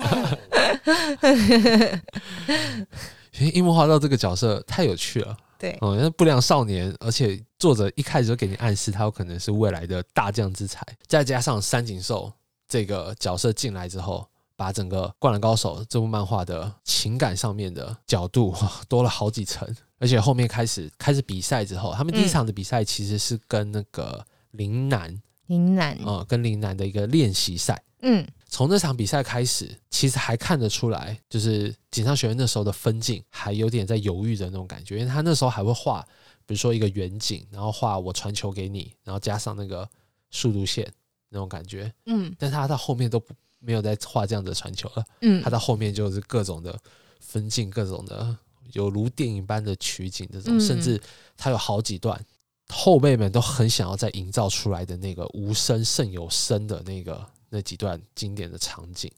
[3.39, 12.33] 因为樱木花道这个角色太有趣了，对，哦，那不良少年，而且作者一开始就给你暗示他有可能是未来的大将之才，再加上三井寿
[12.67, 18.55] 这个角色进来之后，把整个《灌篮高手》这部漫画的情感上面的角度
[18.87, 19.67] 多了好几层，
[19.99, 27.81] 而且后面开始开始比赛之后，他们第一嗯场的比赛其实是跟那个陵南林南，啊、呃跟陵南的一个练习赛。
[28.01, 36.01] 嗯从那场比赛开始，其实还看得出来，就是锦上学院那时候的分镜还有点在犹豫的那种感觉，因为他那时候还会画，
[36.45, 39.87] 比如说一个远景，然后画我传球给你，然后加上那个
[40.31, 40.89] 速度线
[41.29, 42.35] 那种感觉，嗯。
[42.37, 45.41] 但他到后面都不没有再画这样的传球了，嗯。
[45.43, 46.77] 他到后面就是各种的
[47.19, 48.35] 分镜，各种的
[48.73, 50.59] 有如电影般的取景，这种、嗯。
[50.59, 51.01] 甚至
[51.35, 52.23] 他有好几段
[52.69, 59.11] 后辈们都很想要再营造出来的那个无声胜有声的那个那几段经典的场景，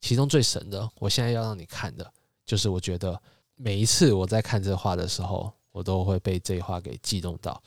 [0.00, 2.12] 其中最神的，我现在要让你看的，
[2.44, 3.20] 就是我觉得
[3.54, 7.62] 每一次我在看这画的时候，我都会被这画给激动到。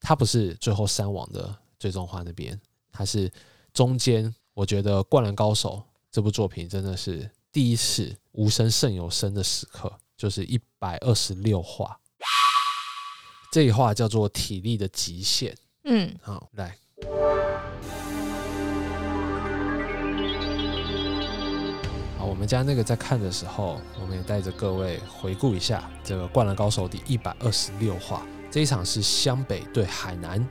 [0.00, 2.60] 它不是最后三网的最终画那边，
[2.94, 3.30] 它是
[3.72, 4.32] 中间。
[4.54, 5.70] 我觉得《灌篮高手》
[6.12, 11.98] 这部作品真的是第一次无声胜有声的时刻，就是一百二十六画。
[13.50, 15.56] 这一话叫做体力的极限。
[15.82, 16.78] 嗯好，来。
[22.16, 28.24] 好，我们家那个在看的时候，我们也带着各位回顾一下这个《灌篮高手》第一百二十六话。
[28.52, 30.48] 这一场是湘北对海南，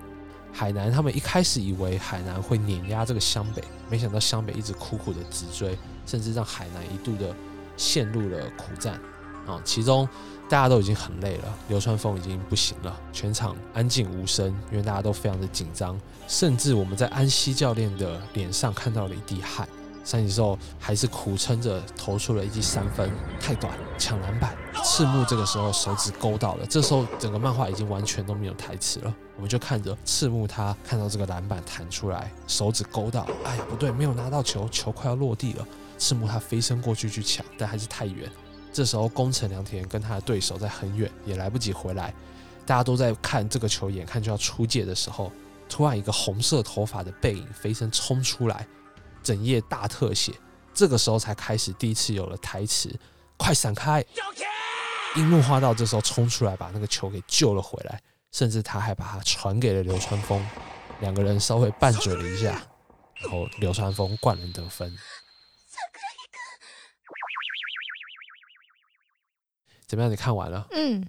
[0.54, 7.36] 海南他们一开始以为海南会碾压这个湘北，没想到湘北一直苦苦的直追，甚至让海南一度的
[7.76, 9.00] 陷入了苦战。
[9.46, 10.08] 啊，其中
[10.48, 19.68] 大家都已经很累了，流川枫已经不行了，全场安静无声，因为大家都非常的紧张，甚至我们在安西教练的脸上看到了一滴汗。
[20.06, 24.56] 三井寿还是苦撑着投出了一记三分，太短，抢篮板。
[24.96, 35.68] 赤木这个时候手指勾到了，这时候整个漫画已经完全都没有台词了，我们就看着赤木他看到这个篮板弹出来，手指勾到，哎呀不对，没有拿到球，球快要落地了。
[35.98, 38.32] 赤木他飞身过去去抢，但还是太远。
[38.72, 42.14] 这时候宫城良田跟他的对手在很远，也来不及回来，
[42.64, 45.32] 大家都在看这个球，眼看就要出界的时候，
[45.68, 48.68] 突然一个红色头发的背影飞身冲出来。
[49.24, 50.34] 整页大特写，
[50.72, 52.96] 这个时候才开始第一次有了台词，
[53.38, 54.06] 快闪开！
[55.16, 60.44] 樱木花道这时候冲出来把那个球给救了回来，甚至他还把它传给了流川枫，
[61.02, 62.60] 两个人稍微拌嘴了一下，
[63.22, 64.92] 然后流川枫灌篮得分。
[69.86, 70.12] 怎么样？
[70.12, 71.08] 你看完了，嗯，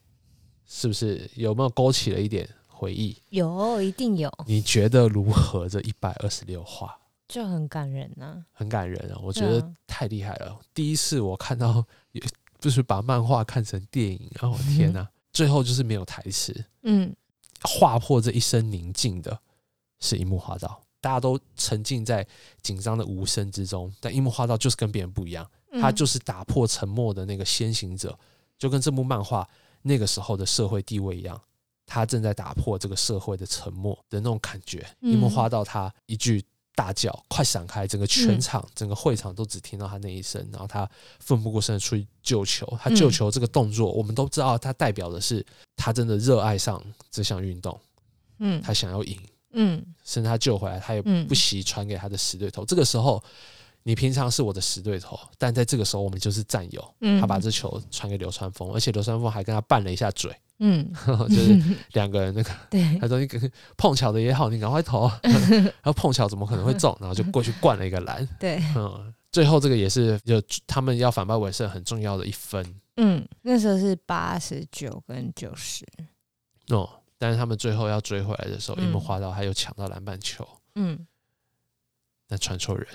[0.67, 3.17] 是不是有没有勾起了一点回忆？
[3.31, 5.67] 有一定有，你觉得如何？
[5.67, 6.99] 这一百二十六话？
[7.27, 9.19] 就很感人呐、很感人啊！
[9.23, 10.61] 我觉得太厉害了。
[10.75, 12.23] 第一次我看到，也
[12.65, 17.15] 就是把漫画看成电影，然后天哪、最后就是没有台词，嗯
[17.61, 19.39] 划破这一身宁静的
[20.01, 20.81] 是樱木花道。
[20.99, 22.27] 大家都沉浸在
[22.63, 28.19] 紧张的无声之中，但樱木花道就是跟别人不一样，嗯，他就是打破沉默的那个先行者，
[28.59, 29.47] 就跟这部漫画
[29.83, 31.39] 那个时候的社会地位一样，
[31.85, 34.87] 他正在打破这个社会的沉默的那种感觉。
[35.03, 36.43] 嗯樱木花道他一句
[36.75, 40.89] 大叫“快闪开”，整个全场、整个会场都只听到他那一声，然后他
[41.21, 42.67] 奋不顾身的出去救球。
[42.81, 45.45] 他救球这个动作，我们都知道，他代表的是
[45.77, 47.79] 他真的热爱上这项运动，
[48.39, 49.19] 嗯他想要赢。
[49.57, 52.65] 嗯甚至他救回来，他也嗯不惜传给他的死对头。
[52.65, 53.23] 这个时候，
[53.85, 56.95] 你平常是我的死对头，但在这个时候，我们就是战友。
[57.03, 60.93] 嗯，他把这球传给流川枫，而且流川枫还跟他拌了一下嘴，嗯。
[61.29, 61.61] 就是
[61.93, 62.99] 两个人那个， 对。
[62.99, 63.39] 他说你可
[63.77, 68.27] 碰巧的也好，你赶快投， 然后碰巧怎么可能会中，然后就过去灌了一个篮。
[68.39, 72.65] 对，嗯，最后这个也是就他们要反败为胜很重要的一分。
[72.97, 75.85] 嗯，那时候是八十九跟九十，
[76.69, 76.89] 哦。
[77.17, 78.85] 但是他们最后要追回来的时候，嗯。
[78.85, 81.07] 樱木花道还有抢到篮板球，嗯。
[82.29, 82.87] 那传错人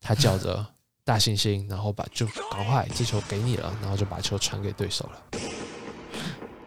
[0.00, 0.64] 他叫着
[1.04, 5.22] 大猩猩，然后把就赶快这球给你了，然后就把球传给对手了。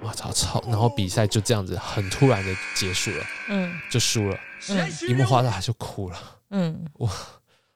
[0.02, 0.64] 我操操！
[0.68, 4.38] 然后比赛就这样子很突然的结束了，嗯就输了。
[4.70, 6.18] 嗯樱木花道他就哭了，
[6.52, 7.10] 嗯我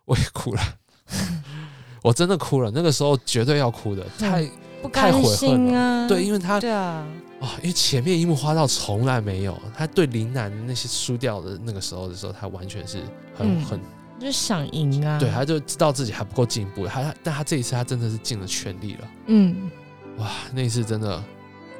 [0.05, 0.62] 我也哭了，
[2.01, 2.71] 我真的哭了。
[2.73, 4.43] 那个时候绝对要哭的，太
[4.81, 7.05] 不甘太悔恨了啊，对，因为他对啊，
[7.39, 12.99] 啊、因为前面樱木花道从来没有，他对林南那些输掉的那个时候的时候，他完全是
[13.36, 13.79] 很、嗯很
[14.19, 19.69] 就是想赢啊，对，他就知道自己还不够进步，他但他这一次他真的是尽了全力了，嗯
[20.17, 21.23] 哇，那一次真的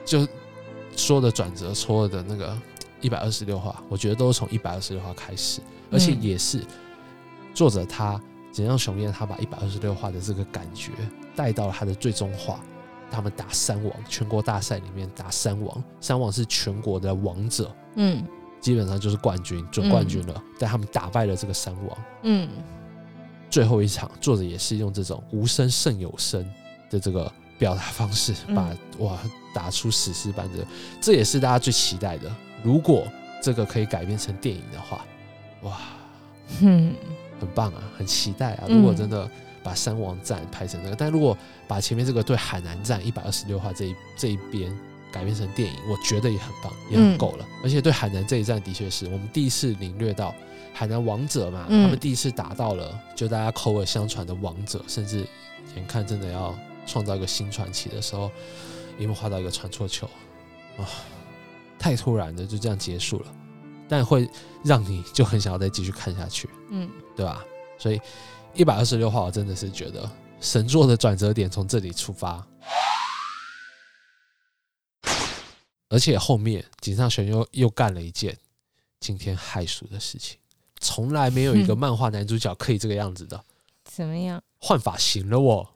[0.06, 0.28] 就
[0.96, 2.58] 说的转折，说的那个
[3.00, 5.62] 一百二十六话，我觉得都是从一百二十六话开始，
[5.92, 6.64] 而且嗯也是
[7.54, 10.92] 作者他怎样雄彦他把一百二十六话的这个感觉
[11.36, 12.60] 带到了他的最终话。
[13.14, 18.26] 他们打三王，全国大赛里面打三王，三王是全国的王者，嗯
[18.62, 20.42] 基本上就是冠军、准冠军了。
[20.58, 22.48] 但他们打败了这个三王，嗯
[23.50, 26.42] 最后一场，作者也是用这种无声胜有声
[26.90, 27.30] 的这个
[27.62, 29.20] 表达方式，嗯把、哇
[29.54, 30.66] 打出史诗般的，
[31.00, 32.36] 这也是大家最期待的。
[32.64, 33.06] 如果
[33.40, 35.06] 这个可以改编成电影的话，
[35.62, 35.78] 哇，
[36.62, 36.96] 嗯
[37.40, 38.64] 很棒啊，很期待啊！
[38.68, 39.30] 嗯如果真的
[39.62, 44.76] 把三王战拍成那个，但如果把前面这个对海南战一百二十六话这一这一边
[45.12, 47.46] 改编成电影，我觉得也很棒，也很嗯够了。
[47.64, 50.34] 而且对海南这一战的确是我们第一次领略到
[50.74, 55.28] 海南王者嘛，嗯他们第一次打到了就大家口耳相传的王者，甚至
[55.76, 56.56] 眼看真的要
[56.92, 58.30] 创造一个新传奇的时候，
[59.00, 60.06] 樱木画到一个传错球
[60.78, 60.84] 啊，
[61.80, 63.34] 太突然的就这样结束了，
[63.88, 64.30] 但会
[64.62, 66.50] 让你就很想要再继续看下去。
[66.70, 67.46] 嗯对吧？
[67.78, 68.02] 所以
[68.54, 70.10] 一百二十六话，我真的是觉得
[70.42, 72.46] 神作的转折点从这里出发，
[75.88, 78.38] 而且后面井上雄又又干了一件
[79.00, 80.38] 惊天骇俗的事情，
[80.82, 83.42] 从来没有一个嗯漫画男主角可以这个样子的，
[83.86, 85.74] 怎么样换发型了我。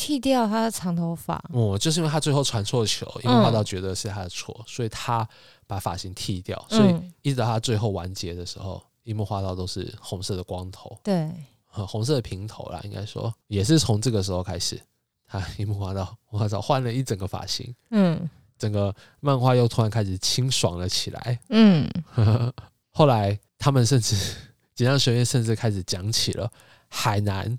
[0.00, 0.06] 啊？
[0.06, 5.28] 剃掉他的长头发，哦，就是因为他最后传错球，因为花道觉得是他的错，所以他
[5.66, 10.98] 把发型剃掉，所以嗯，一直到他最后完结的时候，樱木花道都是红色的光头。
[11.02, 11.30] 对，
[11.72, 14.80] 呃红色的平头啦，应该说也是从这个时候开始，
[15.26, 18.28] 他樱木花道，我操，换了一整个发型，嗯。
[18.58, 21.40] 整个漫画又突然开始清爽了起来。
[21.48, 21.88] 嗯。
[22.92, 24.14] 后来他们甚至
[24.76, 26.52] 锦上学院甚至开始讲起了
[26.86, 27.58] 海南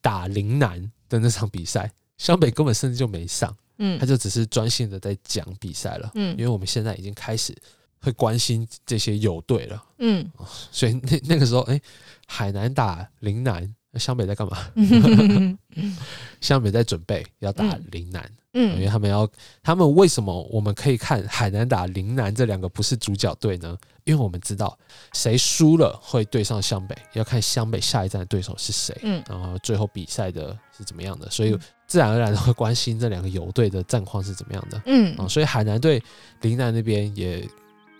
[0.00, 6.10] 打陵南的那场比赛，湘北根本甚至就没上，嗯，他就只是专心的在讲比赛了。
[6.14, 7.54] 嗯因为我们现在已经开始
[8.00, 10.26] 会关心这些友队了，嗯
[10.72, 11.78] 所以那那个时候，哎、
[12.26, 14.56] 海南打陵南，那湘北在干嘛？
[14.76, 15.58] 嗯
[16.40, 19.28] 湘北在准备要打嗯陵南，因为嗯他们要，
[19.62, 23.76] 他们为什么我们可以看海南打陵南这两个不是主角队呢？
[24.04, 24.76] 因为我们知道
[25.12, 36.02] 谁输了会对上湘北，要看湘北下一站的对手是谁，嗯然后最后比赛的是怎么样的，所以嗯自然而然的会关心这两个游队的战况是怎么样的嗯啊、所以海南队
[36.40, 37.40] 陵南那边也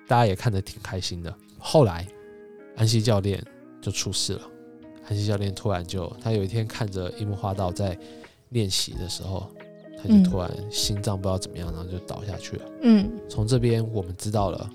[0.08, 1.32] 大家也看得挺开心的。
[1.58, 2.06] 后来
[2.76, 3.40] 安西教练
[3.80, 4.42] 就出事了，
[5.08, 7.96] 安西教练突然就他有一天看着樱木花道在
[8.48, 9.48] 练习的时候，
[10.02, 10.24] 他就嗯。
[10.24, 12.64] 突然心脏不知道怎么样，然后就倒下去了。
[12.82, 13.10] 嗯。
[13.28, 14.70] 从这边我们知道了，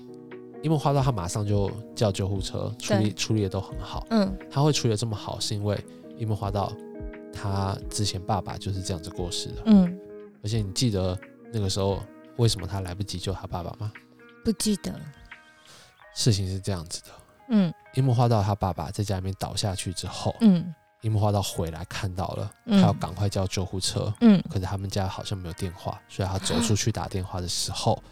[0.62, 4.06] 因为花道他马上就叫救护车，处理处理的都很好。
[4.10, 4.36] 嗯。
[4.50, 5.78] 他会处理的这么好，是因为
[6.18, 6.72] 樱木花道
[7.32, 9.62] 他之前爸爸就是这样子过世的。
[9.66, 9.98] 嗯，
[10.42, 11.18] 而且你记得
[11.52, 12.02] 那个时候
[12.36, 13.92] 为什么他来不及救他爸爸吗？
[14.44, 14.94] 不记得，
[16.14, 17.08] 事情是这样子的：
[17.50, 17.72] 嗯。
[17.94, 20.74] 樱木花道他爸爸在家里面倒下去之后，嗯
[21.06, 24.12] 樱木花道回来看到了，他嗯要赶快叫救护车。
[24.22, 24.42] 嗯。
[24.50, 28.02] 可是他们家好像没有电话，所以他走出去打电话的时候，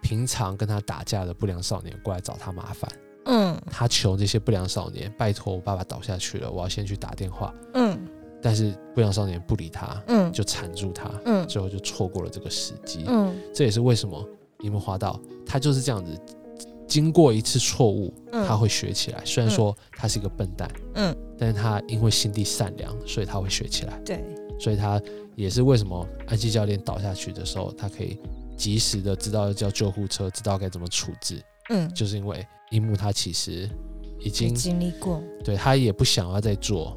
[0.00, 2.90] 平常跟他打架的不良少年过来找他麻烦，
[3.26, 3.60] 嗯。
[3.70, 7.52] 他求这些不良少年拜托我爸爸倒下去了，我要先去打电话。
[7.74, 8.08] 嗯。
[8.42, 10.32] 但是不良少年不理他，嗯。
[10.32, 11.46] 就缠住他，嗯。
[11.46, 13.04] 最后就错过了这个时机。
[13.06, 13.38] 嗯。
[13.54, 14.26] 这也是为什么
[14.60, 16.18] 樱木花道他就是这样子，
[16.90, 18.44] 经过一次错误，嗯。
[18.46, 19.22] 他会学起来。
[19.24, 23.96] 虽然说他是一个笨蛋，嗯，但是他因为心地善良，所以他会学起来。
[24.04, 24.24] 对，
[24.58, 25.00] 所以他
[25.36, 28.18] 也是为什么安西教练倒下去的时候，他可以
[28.56, 33.68] 及时的知道要叫救护车，知道该怎么处置，嗯，就是因为樱木他其实
[34.18, 36.96] 已经经历过，对他也不想要再做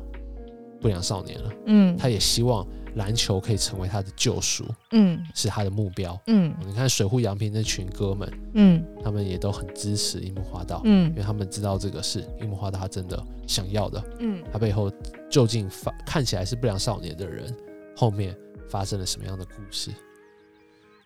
[0.81, 1.95] 不良少年了，嗯。
[1.95, 2.65] 他也希望
[2.95, 6.19] 篮球可以成为他的救赎，嗯是他的目标。
[6.27, 14.03] 嗯你看水户洋平那群哥们，嗯他们也都很支持樱木花道，嗯因嗯为他们知道这个是樱木花道他真的想要的。
[14.19, 14.91] 嗯他背后
[15.29, 17.55] 究竟发看起来是不良少年的人，
[17.95, 18.35] 后面
[18.69, 19.91] 发生了什么样的故事？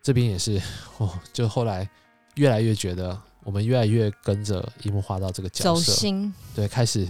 [0.01, 0.61] 这边也是
[0.99, 1.89] 哦，就后来
[2.35, 7.07] 越来越觉得，我们越来越跟着樱木花道这个角走色，心，对，开始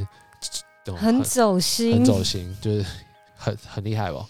[0.86, 2.86] 懂很走心，很走心，就是
[3.36, 4.26] 很很厉害哦。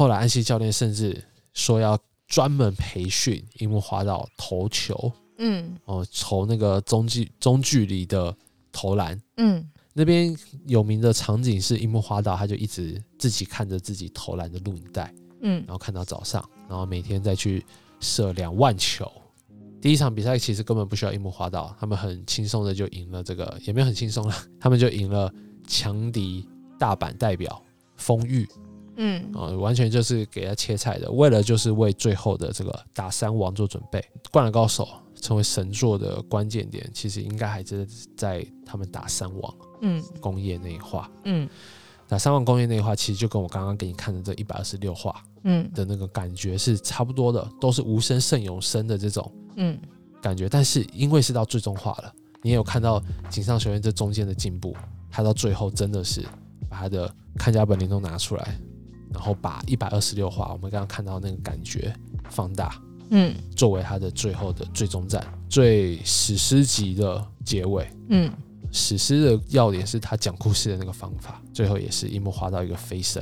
[0.00, 1.22] 后来安西教练甚至
[1.52, 8.34] 说要专门培训樱木花道投球嗯哦，投那个中距中距离的
[8.72, 9.20] 投篮。
[9.36, 10.34] 嗯那边
[10.66, 17.62] 有名的场景是樱木花道，他就一直自己看着自己投篮的录影带，嗯然后看到早上，然后每天再去
[18.00, 19.06] 射两万球。
[19.82, 25.30] 第一场比赛其实根本不需要樱木花道，他们很轻松的就赢了这个，也没有很轻松了，他们就赢了
[25.66, 26.48] 强敌
[26.78, 27.62] 大阪代表
[27.98, 28.48] 丰裕
[28.96, 34.04] 嗯啊、完全就是给他切菜的，为了就是为最后的这个打三王做准备。
[34.30, 37.86] 灌篮高手成为神作的关键点，其实应该还是
[38.16, 41.10] 在他们打三王嗯工业那一话。
[41.24, 41.48] 嗯
[42.06, 49.78] 打三王工业那一话，其实就跟我刚刚给你看的这一百二十六话嗯的那个感觉是差不多的，都是无声胜有声的这种嗯
[50.20, 50.48] 感觉。
[50.48, 52.12] 但是因为是到最终话了，
[52.42, 54.76] 你也有看到井上学院这中间的进步，
[55.08, 56.22] 他到最后真的是
[56.68, 58.58] 把他的看家本领都拿出来，
[59.12, 61.94] 然后把一百二十六话我们刚刚看到那个感觉
[62.28, 62.80] 放大，
[63.10, 63.34] 嗯。
[63.54, 67.88] 作为他的最后的最终战、最史诗级的结尾。
[68.08, 68.32] 嗯。
[68.72, 73.20] 史诗的要点是他讲故事的那个方法，最后也是樱木花道一个飞身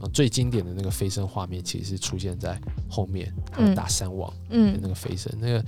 [0.00, 2.60] 啊，最经典的那个飞升画面其实是出现在
[2.90, 4.76] 后面，他们打三王的嗯。
[4.82, 5.64] 那个飞身，那个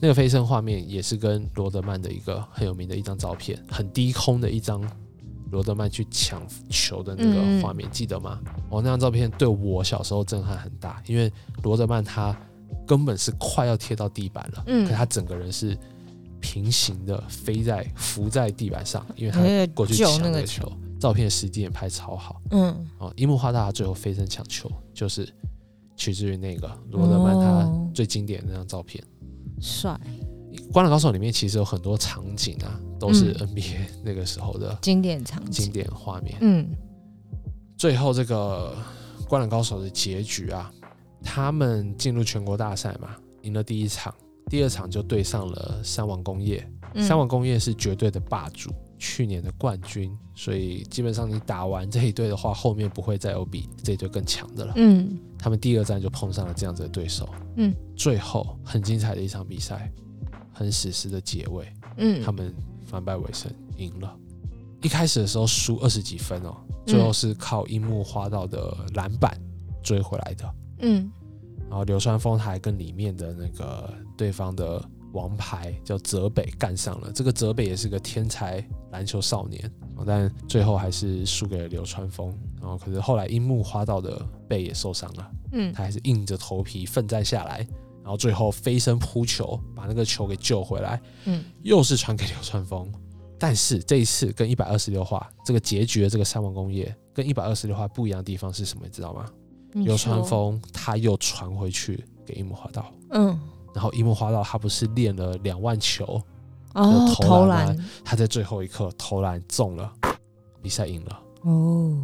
[0.00, 4.80] 那个飞升画面也是跟罗德曼的一个很有名的一张照片，很低空的一张
[5.50, 8.40] 罗德曼去抢球的那个画面，记得吗？
[8.70, 11.32] 哦，那张照片对我小时候震撼很大，因为
[11.62, 12.36] 罗德曼他
[12.86, 15.76] 根本是快要贴到地板了，嗯可他整个人是
[16.40, 19.40] 平行的飞在浮在地板上，因为他
[19.74, 20.70] 过去抢那个球，
[21.00, 23.12] 照片时机也拍超好嗯哦。
[23.16, 25.28] 樱木花道他最后飞身抢球，就是
[25.96, 29.02] 取自于那个罗德曼他哦最经典的那张照片。
[29.60, 29.90] 帅，
[30.72, 33.48] 《灌篮高手》里面其实有很多场景啊，都是嗯。
[33.48, 35.64] NBA 那个时候的经典场景。
[35.64, 36.36] 经，典画面。
[36.40, 36.68] 嗯。
[37.76, 38.76] 最后这个
[39.28, 40.70] 《灌篮高手》的结局啊，
[41.22, 44.14] 他们进入全国大赛嘛，赢了第一场，
[44.50, 46.66] 第二场就对上了三王工业。
[46.94, 47.02] 嗯。
[47.02, 54.72] 三王工业是绝对的霸主，去年的冠军，所以基本上你打完这一队的话，后面不会再有比这一队更强的了。
[54.76, 55.18] 嗯。
[55.38, 59.90] 他们第二站就碰上了这样子的对手，嗯，最后很精彩的一场比赛，
[60.58, 62.52] 很史诗的结尾，嗯他们
[62.84, 64.12] 反败为胜，赢了。
[64.82, 69.40] 一开始的时候输二十几分哦，最后是靠樱木花道的篮板
[69.84, 70.54] 追回来的。
[70.80, 71.08] 嗯
[71.68, 74.82] 然后流川枫还跟里面的那个对方的
[75.12, 77.12] 王牌叫泽北干上了。
[77.12, 82.36] 这个泽北也是个天才篮球少年，哦但最后还是输给了流川枫。
[82.60, 87.66] 然后可是后来樱木花道的背也受伤了，嗯他还是硬着头皮奋战下来，
[88.08, 92.90] 然后最后飞身扑球，把那个球给救回来，嗯又是传给流川枫。
[93.38, 98.86] 但是这一次跟一百二十六话这个结局的这个三王工业跟一百二十六话不一样的地方是什么？
[98.86, 99.26] 你知道吗？
[99.74, 103.38] 流川，枫他又传回去给樱木花道，嗯
[103.74, 106.18] 然后樱木花道他不是练了两万球，
[106.72, 109.92] 哦有投篮他在最后一刻投篮中了，
[110.62, 111.20] 比赛赢了。
[111.42, 111.94] 哦，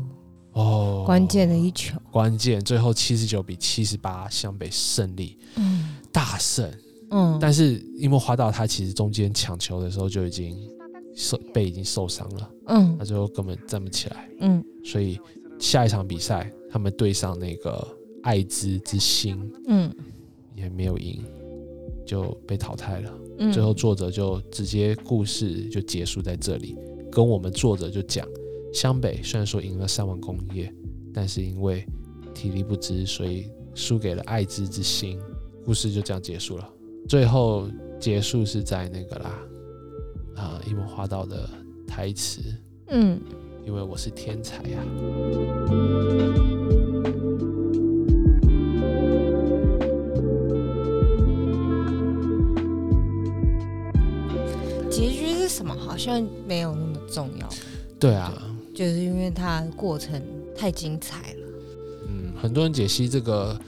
[0.54, 5.96] 哦，关键的一球，关键，最后七十九比七十八，湘北胜利，嗯。
[6.10, 6.72] 大胜。
[7.10, 10.56] 嗯，但是樱木花道他其实中间抢球的时候就已经
[11.14, 12.96] 受背已经受伤了，嗯。
[12.98, 14.64] 他最后根本站不起来，嗯。
[14.84, 15.20] 所以
[15.58, 17.86] 下一场比赛他们对上那个
[18.22, 19.92] 爱知之星嗯。
[20.56, 21.20] 也没有赢，
[22.06, 23.12] 就被淘汰了。
[23.40, 26.76] 嗯，最后作者就直接故事就结束在这里，
[27.10, 28.24] 跟我们作者就讲，
[28.74, 30.70] 湘北虽然说赢了三王工业，
[31.12, 31.86] 但是因为
[32.34, 35.18] 体力不支，所以输给了爱知之心。
[35.64, 36.68] 故事就这样结束了。
[37.08, 37.70] 最后
[38.00, 39.38] 结束是在那个啦，
[40.34, 41.48] 啊，樱木花道的
[41.86, 42.40] 台词，
[42.88, 43.20] 嗯
[43.64, 44.84] 因为我是天才啊呀、
[54.90, 55.74] 结局是什么？
[55.74, 57.48] 好像没有那么重要，
[57.98, 58.34] 对啊，
[58.74, 60.20] 就是因为它过程
[60.56, 61.48] 太精彩了。
[62.08, 63.58] 嗯，很多人解析这个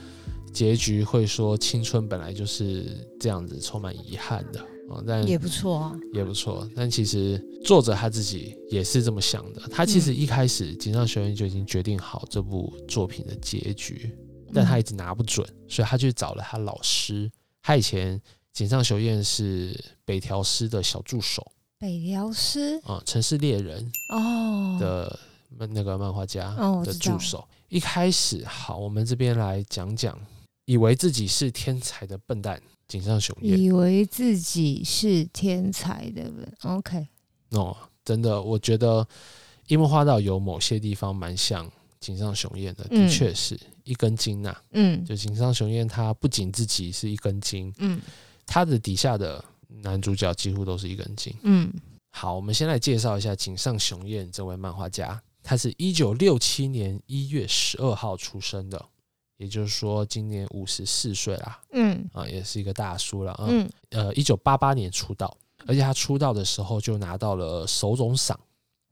[0.52, 5.96] 结局会说，青春本来就是这样子，充满遗憾的啊、但也不错啊。
[6.12, 6.68] 也不错。
[6.74, 9.62] 但其实作者他自己也是这么想的。
[9.70, 14.10] 他其实一开始井上学院就已经决定好这部作品的结局，
[14.52, 17.30] 但他一直拿不准，所以他去找了他老师。
[17.62, 18.20] 他以前
[18.52, 21.44] 井上学院是北条司的小助手
[21.78, 25.18] 北辽师啊，城市猎人哦，的
[25.50, 27.46] 漫那个漫画家的助手。
[27.68, 30.18] 一开始，好，我们这边来讲讲，
[30.64, 33.60] 以为自己是天才的笨蛋井上雄彦。
[33.60, 36.50] 以为自己是天才的人。
[36.62, 37.06] OK，
[37.50, 39.06] 哦，真的，我觉得
[39.66, 41.70] 樱木花道有某些地方蛮像
[42.00, 45.04] 井上雄彦的，的嗯确是一根筋呐、嗯。
[45.04, 48.00] 就井上雄彦他不仅自己是一根筋，嗯。
[48.46, 49.44] 他的底下的
[49.82, 51.34] 男主角几乎都是一根筋。
[51.42, 51.72] 嗯。
[52.10, 58.82] 好，我们先来介绍一下井上雄彦这位漫画家，他是一九六七年一月十二号出生的，
[59.36, 62.08] 也就是说今年五十四岁啦，嗯。
[62.12, 63.46] 啊，也是一个大叔了啊。
[63.48, 63.68] 嗯。
[63.90, 68.38] 呃，一九八八年出道，而且他出道的时候就拿到了手冢赏。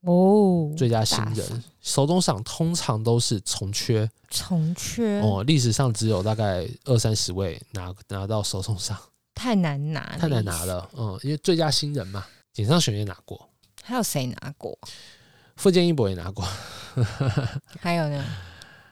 [0.02, 1.64] 哦，最佳新人。
[1.80, 4.06] 手冢赏通常都是从缺。
[4.28, 5.18] 从缺。
[5.22, 8.98] 哦，历史上只有大概二三十位拿拿到手冢赏，
[9.34, 10.64] 太难拿，太难拿。
[10.64, 10.88] 了。
[10.96, 13.48] 嗯，因为最佳新人嘛，井上雄彦拿过，
[13.82, 14.78] 还有谁拿过？
[15.56, 16.46] 富坚义博也拿过，
[17.80, 18.24] 还有呢？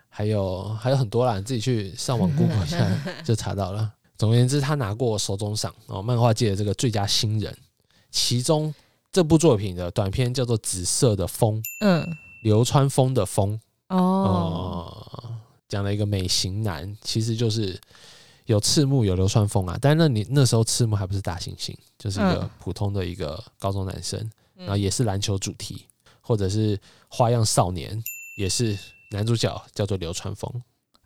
[0.09, 2.87] 还有还有很多啦，你自己去上网 Google 一下
[3.25, 3.91] 就查到了。
[4.19, 7.57] 总而言之，他拿过手中赏哦，漫画界的这个最佳新人。
[8.11, 8.73] 其中
[9.11, 12.07] 这部作品的短片叫做《紫色的风》，嗯
[12.43, 15.37] 流川枫的枫哦哦，
[15.69, 17.81] 讲了一个美型男，其实就是
[18.47, 22.51] 有赤木有流川枫啊，但是那你那时候赤木还不是大猩猩，就是一个嗯。
[22.59, 24.19] 普通的一个高中男生，
[24.57, 24.67] 嗯。
[24.67, 25.87] 然后也是篮球主题，
[26.21, 26.79] 或者是
[27.09, 28.03] 花样少年，
[28.37, 28.77] 也是
[29.11, 30.51] 男主角叫做流川枫，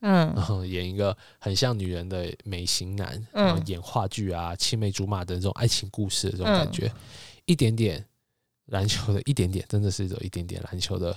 [0.01, 0.13] 嗯。
[0.29, 3.47] 然嗯后演一个很像女人的美型男，嗯。
[3.47, 6.93] 然后演话剧啊、青梅竹马的这种爱情故事的这种嗯感觉，
[7.45, 8.05] 一点点
[8.67, 11.17] 篮球的一点点，真的是有一点点篮球的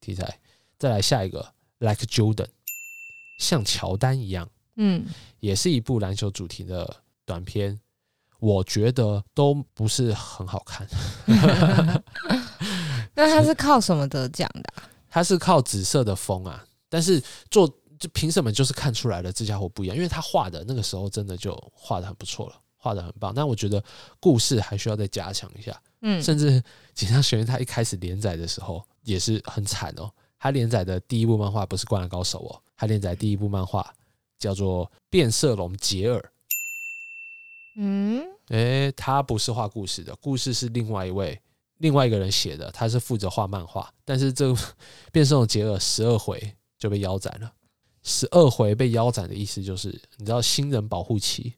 [0.00, 0.38] 题材。
[0.78, 2.48] 再来下一个，Like Jordan，
[3.38, 5.04] 像乔丹一样，嗯
[5.40, 7.78] 也是一部篮球主题的短片。
[8.38, 10.86] 我觉得都不是很好看，
[13.16, 14.84] 那他是靠什么得奖的啊？
[15.08, 17.20] 它是靠紫色的风啊，但是
[17.50, 17.66] 做
[17.98, 23.32] 就凭什么就是看出来了这家伙不一样，因为他画的那个时候真的就画的很不错了，画的很棒。
[23.34, 23.82] 但我觉得
[24.20, 26.62] 故事还需要再加强一下，嗯甚至
[26.94, 30.10] 井上学院他一开始连载的时候也是很惨哦。
[30.38, 33.90] 他连载的第一部漫画不是《灌篮高手》哦，他连载第一部漫画
[34.38, 36.18] 叫做《变色龙杰尔》。
[37.78, 41.38] 嗯诶，他不是画故事的，故事是另外一位
[41.78, 43.92] 另外一个人写的，他是负责画漫画。
[44.04, 44.58] 但是这个
[45.12, 47.52] 变色龙杰尔十二回就被腰斩了。
[48.02, 51.52] 十二回被腰斩的意思就是，你知道新人保护期，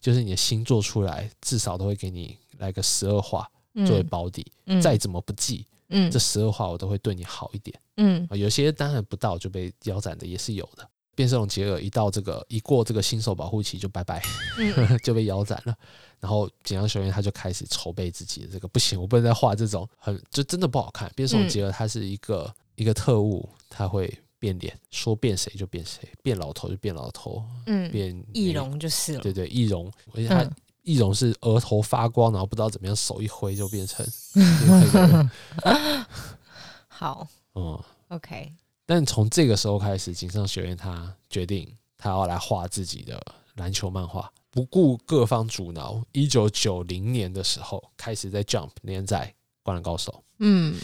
[0.00, 3.50] 就是你的新做出来至少都会给你来个十二画
[3.84, 7.78] 作为保底，嗯再怎么不济，嗯这十二话我都会对你好一点。
[7.96, 10.88] 嗯啊，有些当然不到就被腰斩的也是有的。
[11.18, 14.22] 变色龙杰尔一到这个一过这个新手保护期就拜拜，
[14.56, 15.74] 嗯 就被腰斩了。
[16.20, 21.10] 然后景阳学院他就开始筹备自己的这个，不行，我不能再画这种很就真的不好看。
[21.16, 29.20] 变色龙杰尔他是一个、一个特务，他会变脸，说变谁就变谁，变老头就变老头，嗯，变易容就是了。
[29.20, 30.54] 对对，易容，而且他嗯
[30.84, 34.06] 易容是额头发光，然后不知道怎么样手一挥就变成。
[36.86, 38.52] 好嗯，，OK，
[38.88, 43.22] 但从这个时候开始，井上学院他决定他要来画自己的
[43.56, 46.02] 篮球漫画，不顾各方阻挠。
[46.12, 49.26] 一九九零年的时候，开始在 Jump 连载
[49.62, 50.10] 《灌篮高手》。
[50.38, 50.74] 嗯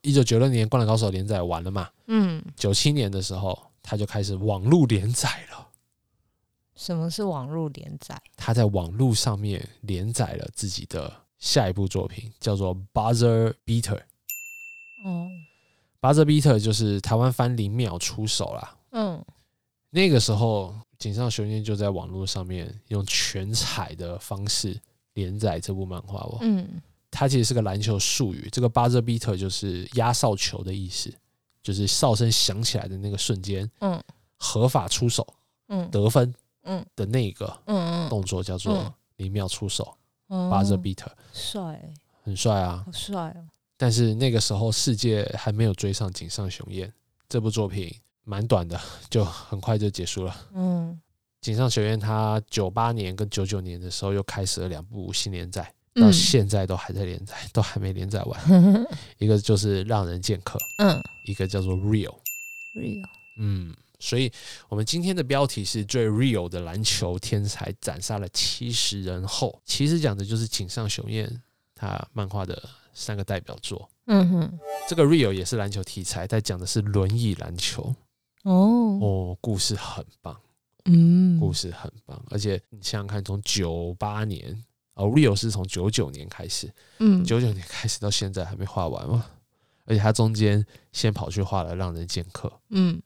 [0.00, 1.90] 一九九六年《灌篮高手》连载完了嘛？
[2.06, 5.68] 嗯，九七年的时候，他就开始网络连载了。
[6.74, 8.18] 什么是网络连载？
[8.36, 13.98] 他在网络上面连载了自己的下一部作品，叫做《Buzzer Beater》。
[15.04, 15.28] 哦，
[16.00, 18.76] Buzzer Beater 就是台湾翻零秒出手啦。
[18.92, 19.24] 嗯。
[19.90, 24.80] 那个时候，井上雄彦就在网络上面用全彩的方式
[25.14, 26.38] 连载这部漫画哦。
[26.40, 26.80] 嗯。
[27.10, 31.12] 它其实是个篮球术语，这个 buzzer beater 就是压哨球的意思，
[31.62, 34.00] 就是哨声响起来的那个瞬间，嗯。
[34.36, 35.26] 合法出手
[35.68, 35.90] 嗯。
[35.90, 36.32] 得分
[36.62, 36.84] 嗯。
[36.96, 38.08] 的那个嗯嗯。
[38.08, 38.92] 动作叫做嗯。
[39.16, 39.94] 零秒出手
[40.28, 41.92] 嗯 buzzer beater，帅，
[42.22, 42.84] 很帅啊。
[42.86, 43.44] 好帅哦。
[43.80, 46.92] 但是那个时候世界还没有追上井上雄彦，
[47.30, 47.90] 这部作品
[48.24, 48.78] 蛮短的，
[49.08, 50.36] 就很快就结束了。
[50.54, 51.00] 嗯
[51.40, 55.62] 井上雄彦他九八年跟九九年的时候又开始了两部新连载，
[55.94, 58.38] 到嗯现在都还在连载， 都还没连载完。
[59.16, 62.14] 一个就是让人剑客，嗯一个叫做 Real。
[62.76, 63.02] ，real，
[63.38, 64.30] 嗯，所以
[64.68, 71.42] 我们今天的标题是最 real 的篮球天才斩杀了七十人后，其实讲的就是井上雄彦
[71.74, 72.62] 他漫画的
[72.92, 73.88] 三个代表作。
[74.06, 77.94] 嗯哼，这个 real 也是篮球题材，但讲的是轮椅篮球
[78.44, 80.38] 哦，哦，故事很棒。
[80.86, 84.64] 嗯，故事很棒，而且你想想看，从九八年
[84.94, 89.26] 哦，Real 是从九九年开始，嗯，九九年开始到现在还没画完嘛，
[89.84, 93.00] 而且他中间先跑去画了《让人剑客》，嗯。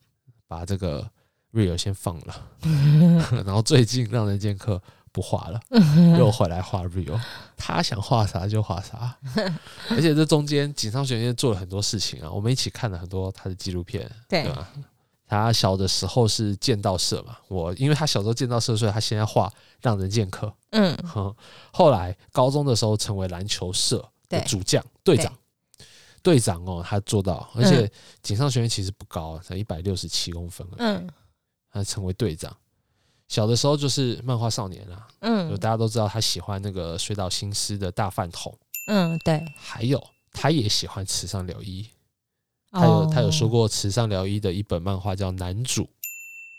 [0.47, 1.11] 把这个
[1.53, 2.49] Real 先放了，
[3.45, 4.76] 然后最近《让人剑客》
[5.15, 5.61] 不画了，
[6.19, 7.17] 又回来画 real，
[7.57, 9.17] 他想画啥就画啥，
[9.91, 14.69] 而且这中间井上学院做了很多事情啊，我们一起看了很多他的纪录片，对对吧？
[15.27, 19.49] 他小的时候是剑道社嘛，我因为他小时候剑道社，所以他现在画
[19.81, 20.53] 让人剑客。
[20.71, 21.33] 嗯，哼，
[21.73, 25.33] 后来高中的时候成为篮球社的主将队长。
[26.23, 27.89] 队长哦，他做到，而且
[28.23, 31.09] 井上学院其实不高，才一百六十七公分而已，嗯
[31.71, 32.55] 他成为队长。
[33.35, 38.57] 小的时候就是漫画少年啦，就嗯大家都知道他喜欢那个水岛新司的大饭桶，
[38.87, 41.85] 嗯，对，还有他也喜欢池上辽一，
[42.70, 45.82] 他有他有说哦，过池上辽一的一本漫画叫《男主》，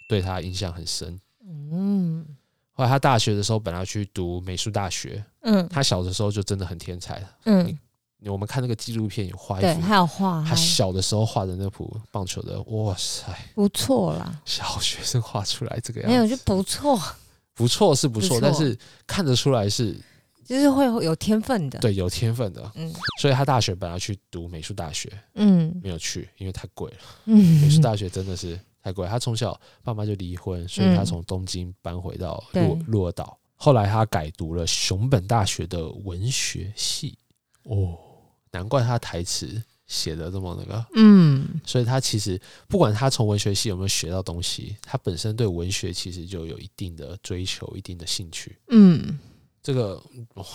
[0.09, 1.17] 对他印象很深。
[1.47, 2.25] 嗯。
[2.73, 5.65] 后来他大学的时候本来要去读美术大学，嗯。
[5.69, 7.37] 他小的时候就真的很天才了。
[7.45, 7.79] 嗯，
[8.31, 16.99] 我们看那个纪录片有画一对，幅还有画，他小的时候画的那幅棒球的，哇塞，不错啦，小学生画出来这个没有样子，就不错，
[17.53, 19.95] 不错是不错，不错但是看得出来是
[20.45, 21.79] 就是会有天分的。
[21.79, 22.71] 对有天分的。
[22.75, 26.97] 嗯所以他大学本来去读美术大学，嗯没有去，因为太贵了。
[27.25, 29.07] 嗯，美术大学真的是太贵。
[29.07, 33.37] 他从小爸妈就离婚，所以他嗯从东京搬回到鹿鹿儿岛。
[33.55, 37.17] 后来他改读了熊本大学的文学系，
[37.63, 37.97] 哦，
[38.55, 40.85] 难怪他台词写的这么那个。
[40.93, 42.39] 嗯所以他其实
[42.69, 48.57] 不管他从文学系有没有学到东西，他本身对文学其实就有一定的追求、一定的兴趣。
[48.69, 49.19] 嗯，
[49.61, 50.01] 这个、
[50.35, 50.45] 哇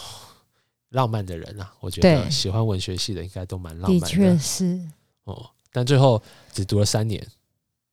[0.89, 4.81] 浪漫的人啊，我觉得喜欢文学系的应该都蛮浪漫的确是，
[5.25, 5.51] 哦。
[5.73, 6.21] 但最后
[6.53, 7.25] 只读了三年，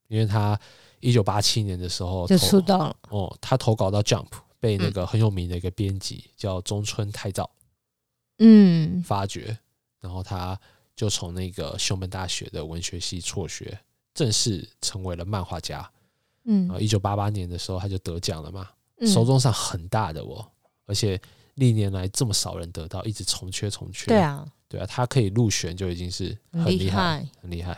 [0.07, 0.59] 因为他
[0.99, 2.95] 一九八七年的时候就投出道了。
[3.09, 4.29] 哦，他投稿到 Jump，
[4.59, 7.47] 被那嗯个很有名的一个编辑叫中村太造
[8.39, 9.55] 嗯发掘，
[9.99, 10.59] 然后他
[10.95, 13.79] 就从那个熊本大学的文学系辍学，
[14.13, 15.89] 正式成为了漫画家。
[16.45, 18.69] 嗯啊，一九八八年的时候他就得奖了嘛，
[18.99, 20.49] 嗯手中上很大的哦，
[20.85, 21.19] 而且
[21.55, 24.05] 历年来这么少人得到，一直重缺重缺。
[24.05, 27.77] 对，啊，对啊，他可以入选就已经是很很厉害，很厉害。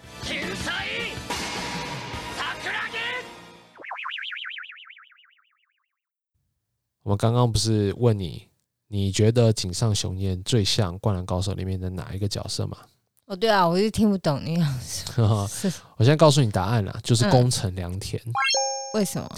[7.01, 8.47] 我们刚刚不是问你，
[8.89, 12.77] 你觉得井上雄彦最像《灌篮高手》里面的哪一个角色吗？
[13.27, 18.19] 哦，对啊，我就听不懂你想说是我现在告诉你答案了，就是嗯宫城良田。
[18.95, 19.29] 为什么？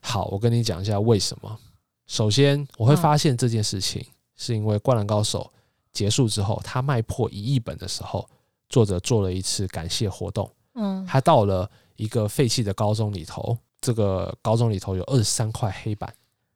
[0.00, 1.58] 好，我跟你讲一下为什么。
[2.06, 4.02] 首先，我会嗯发现这件事情，
[4.36, 5.50] 是因为《灌篮高手》
[5.92, 8.26] 结束之后，他卖破一亿本的时候，
[8.70, 10.50] 作者做了一次感谢活动。
[10.76, 16.12] 嗯他到了一个废弃的高中里头，这个高中里头有二十三块黑板，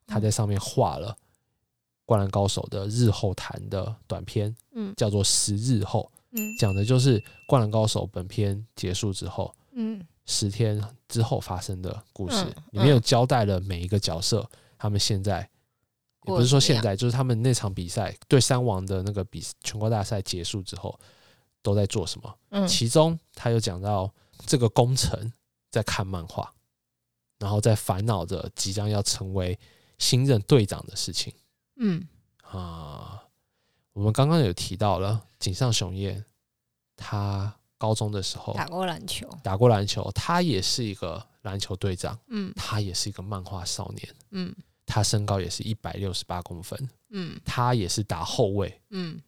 [0.06, 1.10] 他在上面画了
[2.08, 4.94] 《灌篮高手》的日后谈的短片，嗯。
[4.96, 6.56] 叫做《十日后》，嗯。
[6.56, 10.02] 讲的就是《灌篮高手》本片结束之后，嗯。
[10.24, 14.48] 十天之后发生的故事嗯，里面有交代了每一个角色，
[14.78, 15.40] 他们现在
[16.24, 20.98] 也不是说现在，就是他们那场比赛对三王的那个比全国大赛结束之后
[21.62, 22.34] 都在做什么。
[22.50, 22.66] 嗯。
[22.66, 24.10] 其中他又讲到
[24.46, 25.30] 这个工程
[25.70, 26.50] 在看漫画，
[27.38, 29.58] 然后在烦恼着即将要成为
[29.98, 31.32] 新任队长的事情
[31.78, 32.06] 嗯
[32.42, 33.24] 啊。
[33.92, 36.24] 我们刚刚有提到了井上雄彦，
[36.94, 39.28] 他高中的时候打过篮球。
[39.42, 44.54] 打过篮球，他也是一个篮球队长，嗯他也是一个漫画少年，嗯
[44.86, 49.20] 他身高也是一百六十八公分，嗯他也是打后卫，嗯，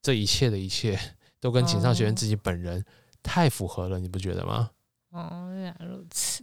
[0.00, 0.98] 这一切的一切
[1.38, 2.82] 都跟井上学院自己本人
[3.22, 4.70] 太符合了，你不觉得吗？
[5.10, 6.42] 哦，原来如此。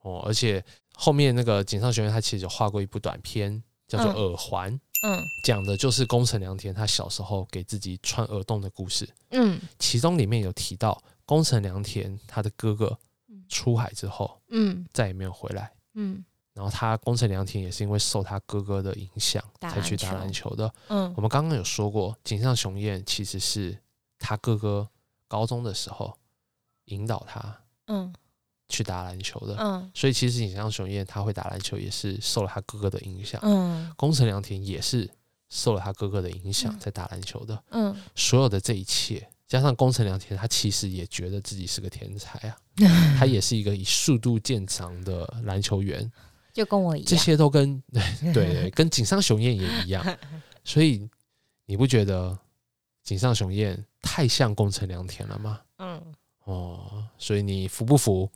[0.00, 4.80] 哦，而且后面那个井上学院他其实有画过一部短片，叫做嗯《耳环》，嗯
[5.42, 9.08] 讲的就是宫城良田他小时候给自己穿耳洞的故事。
[9.30, 9.60] 嗯。
[9.78, 12.98] 其中里面有提到宫城良田他的哥哥
[13.28, 13.44] 嗯。
[13.48, 14.86] 出海之后嗯。
[14.92, 16.24] 再也没有回来，嗯。
[16.52, 20.72] 然后他宫城良田也是因为受他哥哥的影响才去打篮篮球的。
[20.88, 21.12] 嗯。
[21.16, 23.78] 我们刚刚有说过，井上雄彦其实是
[24.18, 24.88] 他哥哥
[25.26, 26.12] 高中的时候
[26.86, 28.12] 引导他嗯
[28.70, 33.38] 去打篮球的，嗯所以其实井上雄彦他会打篮球也是受了他哥哥的影响。
[33.44, 35.06] 嗯宫城良田也是
[35.50, 37.62] 受了他哥哥的影响嗯在打篮球的。
[37.70, 42.56] 嗯所有的这一切，加上宫城良田，他其实也觉得自己是个天才啊，
[43.18, 46.10] 他也是一个以速度见长的篮球员，
[46.54, 47.06] 就跟我一样。
[47.06, 50.04] 这些都跟 对对对，跟井上雄彦也一样。
[50.64, 51.08] 所以
[51.66, 52.38] 你不觉得
[53.02, 55.60] 井上雄彦太像宫城良田了吗？
[55.78, 56.00] 嗯，
[56.44, 58.30] 哦，所以你服不服？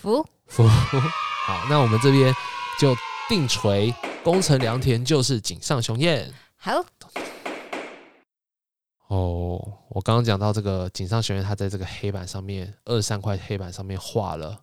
[0.00, 0.66] 服服。
[1.46, 2.34] 好，那我们这边
[2.78, 2.96] 就
[3.28, 3.94] 定锤
[4.24, 6.32] 宫城良田就是井上雄彦。
[6.56, 6.82] 好。
[9.08, 14.58] 哦，我刚刚讲到这个井上雄彦，他在这个黑板上面二十三块黑板上面画了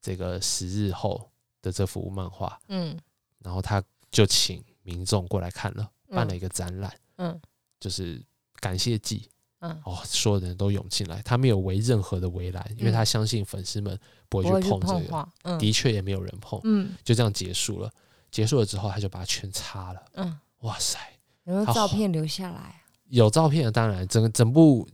[0.00, 1.30] 这个十日后
[1.62, 2.96] 的这幅漫画，嗯
[3.40, 7.40] 然后他就请民众过来看了，办了一个展览，嗯
[7.80, 8.22] 就是
[8.60, 9.28] 感谢祭，
[9.68, 13.98] 嗯，哦，所有的人都涌进来，他没有围任何的围栏，因为嗯他相信粉丝们
[14.28, 17.90] 不会去去碰这个，嗯的确也没有人碰，嗯就这样结束了。
[18.30, 20.02] 结束了之后，他就把它全擦了。
[20.14, 20.98] 嗯，哇塞，
[21.44, 22.74] 有没有照片留下来啊？
[23.08, 24.86] 有照片的当然，整个整部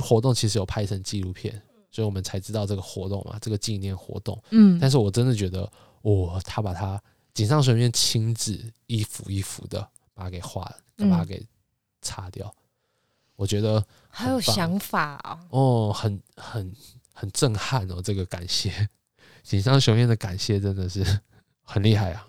[0.00, 1.60] 活动其实有拍成纪录片，
[1.90, 4.40] 所以我们才知道这个活动嘛，这个纪念活动。
[4.50, 5.68] 嗯但是我真的觉得，
[6.02, 7.02] 哇，他把它
[7.32, 9.80] 井上学院亲自一幅一幅的
[10.12, 11.44] 把它给画了，嗯把它给
[12.02, 12.54] 擦掉。
[13.34, 13.84] 我觉得
[14.16, 16.72] 还有想法啊，哦，很很
[17.12, 18.88] 很震撼哦，这个感谢。
[19.42, 21.04] 井上雄彦的感谢真的是
[21.64, 22.26] 很厉害啊，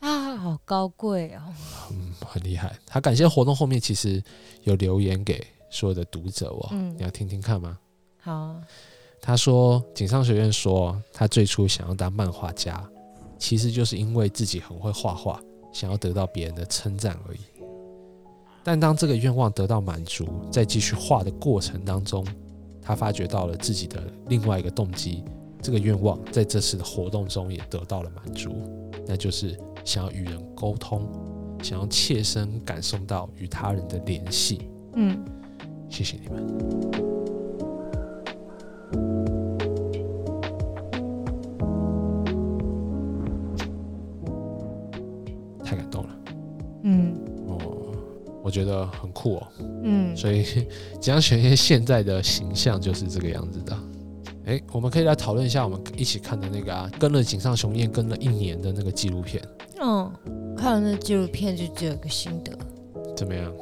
[0.00, 1.42] 啊，好高贵哦，
[1.90, 2.76] 嗯，很厉害。
[2.86, 4.22] 他感谢活动后面其实
[4.64, 6.94] 有留言给所有的读者哦，嗯。
[6.96, 7.78] 你要听听看吗？
[8.20, 8.32] 好。
[8.32, 8.62] 啊，
[9.20, 12.86] 他说，井上学院说，他最初想要当漫画家，
[13.38, 15.40] 其实就是因为自己很会画画，
[15.72, 17.40] 想要得到别人的称赞而已。
[18.64, 22.24] 但当这个愿望得到满足，在继续画的过程当中，
[22.80, 25.24] 他发觉到了自己的另外一个动机，
[25.60, 28.54] 这个愿望在这次的活动中也得到了满足，
[29.06, 31.06] 那就是想要与人沟通，
[31.62, 34.68] 想要切身感受到与他人的联系。
[34.94, 35.18] 嗯，
[35.88, 36.46] 谢谢你们。
[48.52, 49.48] 觉得很酷哦。
[49.82, 50.46] 嗯，所以
[51.00, 53.76] 江玄烨现在的形象就是这个样子的。
[54.44, 59.42] 哎，我们可以来讨论一下我们一起看的那个啊，跟了井上雄彦跟了一年的那个纪录片，
[59.80, 60.12] 嗯，
[60.56, 62.52] 看了那纪录片就只有一个心得，
[63.16, 63.52] 怎么样？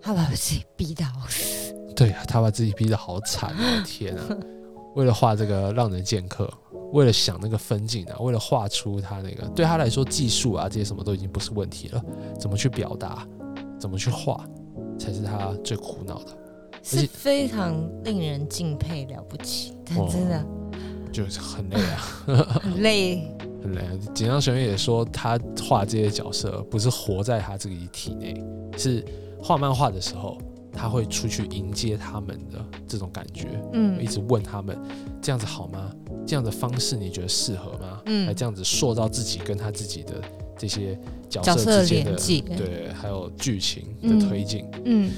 [0.00, 3.84] 他把自己逼到死，对啊，他把自己逼得好惨啊！
[3.86, 4.36] 天啊，
[4.94, 6.52] 为了画这个让人剑客，
[6.92, 12.04] 为了想那个分镜啊，为了画出他那个，对他来说技术啊这些什么都已经不是问题了，
[12.38, 13.26] 怎么去表达，
[13.82, 14.48] 怎么去画，
[14.96, 16.38] 才是他最苦恼的。
[16.84, 17.74] 是非常
[18.04, 20.46] 令人敬佩了不起，但哦真的
[21.12, 21.98] 就是很累啊，
[22.62, 23.28] 很累，
[23.60, 23.90] 很累啊。
[24.14, 25.36] 井上雄彦也说，他
[25.68, 28.40] 画这些角色不是活在他自己体内，
[28.78, 29.04] 是
[29.40, 30.38] 画漫画的时候，
[30.72, 34.78] 他会出去迎接他们的这种感觉，嗯一直问他们
[35.20, 35.90] 这样子好吗？
[36.24, 38.00] 这样的方式你觉得适合吗？
[38.06, 40.14] 嗯来这样子塑造自己跟他自己的
[40.62, 40.96] 这些
[41.28, 42.14] 角角色之间的
[42.56, 44.64] 对，还有剧情的嗯推进。
[44.84, 45.10] 嗯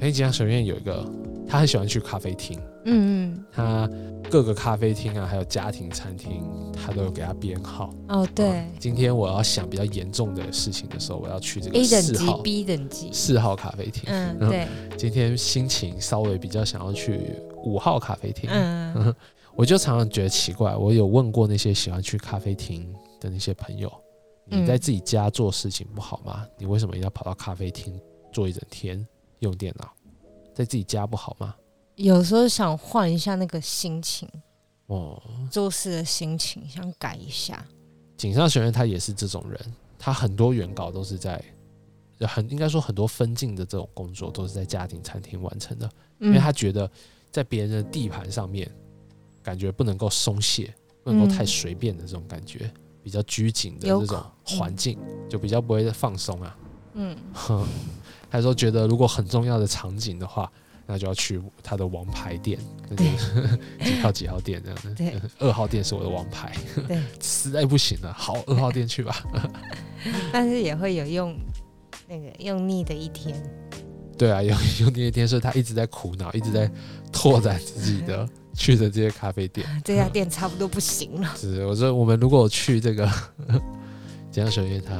[0.00, 1.06] 黑、吉祥学院有一个，
[1.46, 3.90] 他很喜欢去咖啡厅，嗯嗯他
[4.30, 7.92] 各个咖啡厅啊，还有家庭餐厅，他都有给他编号。
[8.08, 14.04] 嗯，哦对啊今天我要想比较严重的事情的时候，我要去这个，A 等级四号，B 等级，四号咖啡厅。
[14.06, 14.66] 嗯嗯对，
[14.96, 17.20] 今天心情稍微比较想要去
[17.64, 18.48] 五号咖啡厅。
[18.50, 19.14] 嗯
[19.54, 24.09] 我就常常觉得奇怪，我有问过那些喜欢去咖啡厅的那些朋友，嗯
[24.50, 26.46] 你在自己家做事情不好吗？
[26.58, 27.98] 你为什么一定要跑到咖啡厅
[28.32, 29.06] 坐一整天
[29.38, 29.92] 用电脑？
[30.52, 31.54] 在自己家不好吗？
[31.94, 34.28] 有时候想换一下那个心情，
[34.86, 37.64] 哦，做事的心情，想改一下，
[38.16, 39.60] 井上学院他也是这种人，
[39.98, 41.42] 他很多原稿都是在
[42.20, 45.88] 很应该说很多分镜的这种工作都是在家庭餐厅完成的，
[46.18, 46.90] 因因为他觉得
[47.30, 48.70] 在别人的地盘上面，
[49.42, 50.74] 感觉不能够松懈，
[51.04, 51.46] 不能够太嗯。
[51.46, 52.72] 随便的这种感觉，
[53.02, 54.98] 比较拘谨的有这种环境，
[55.28, 56.56] 就比较不会放松啊。
[56.94, 57.16] 嗯。
[57.32, 57.66] 哼，
[58.30, 60.50] 他说觉得如果很重要的场景的话，
[60.86, 64.94] 那就要去他的王牌店，那就是 几号几号店这样子。
[64.94, 65.14] 对。
[65.38, 66.52] 二号店是我的王牌，
[66.88, 69.24] 对，实在不行了，好，二号店去吧。
[70.32, 71.36] 但是也会有用
[72.08, 73.40] 那个用腻的一天，
[74.20, 76.70] 对啊， 有有那天，是他一直在苦恼，一直在
[77.10, 79.66] 拓展自己的去的这些咖啡店。
[79.82, 83.06] 这家店差不多不行了，是，我说我们如果去这个
[84.30, 84.94] 江江学院他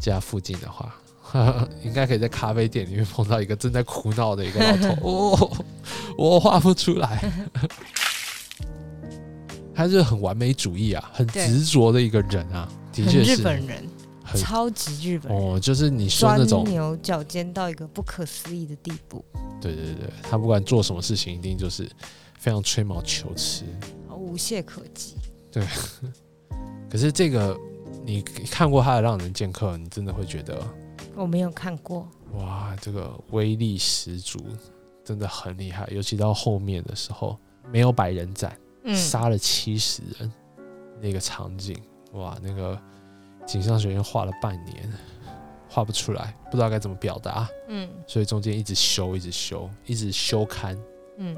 [0.00, 4.96] 家附近的话，应该可以在咖啡店里面碰到一个正在苦恼的一个老头。
[5.36, 5.64] 哦，
[6.16, 7.30] 我画不出来。
[9.74, 13.87] 他是很完美主义啊，很执着的一个人啊，的确是日本人，
[14.28, 19.24] 很超级日本人，哦，就是你说那种，牛角尖到一个不可思议的地步，
[19.60, 21.90] 对对对，他不管做什么事情，一定就是
[22.38, 23.64] 非常吹毛求疵。
[24.10, 25.16] 无懈可击。
[25.50, 25.64] 对
[26.90, 27.58] 可是这个
[28.04, 30.62] 你看过他的《让人剑客》，你真的会觉得
[31.14, 34.38] 我没有看过，哇，这个威力十足，
[35.02, 35.88] 真的很厉害。
[35.90, 37.38] 尤其到后面的时候，
[37.72, 38.54] 没有百人斩，
[38.84, 40.30] 嗯，杀了七十人，
[41.00, 41.74] 那个场景，
[42.12, 42.78] 哇，那个
[43.48, 44.92] 井上学院画了半年，
[45.70, 47.88] 画不出来，不知道该怎么表达，嗯。
[48.06, 50.78] 所以中间一直修，一直修，一直修刊。
[51.16, 51.34] 嗯。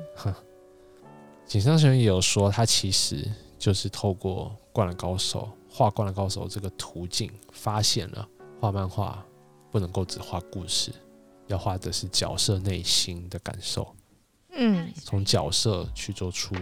[1.47, 3.25] 井上学院也有说，他其实
[3.61, 8.29] 就是透过《灌篮高手》画《灌篮高手》这个途径，发现了
[8.61, 9.25] 画漫画
[9.71, 10.93] 不能够只画故事，
[11.47, 13.95] 要画的是角色内心的感受。
[14.51, 14.93] 嗯。
[14.97, 16.57] 从角色去做出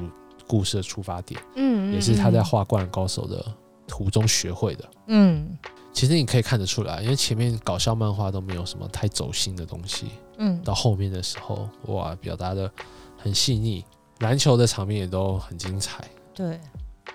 [0.46, 3.54] 故事的出发点，嗯，也是他在画《灌篮高手》的
[3.88, 4.88] 途中学会的。
[5.08, 5.58] 嗯
[5.92, 12.70] 其实你可以看得出来，因为前面搞笑漫画都没有什么太走心的东西，嗯到后面的时候，哇，表达的
[13.16, 13.84] 很细腻，
[14.20, 16.60] 篮球的场面也都很精彩，对，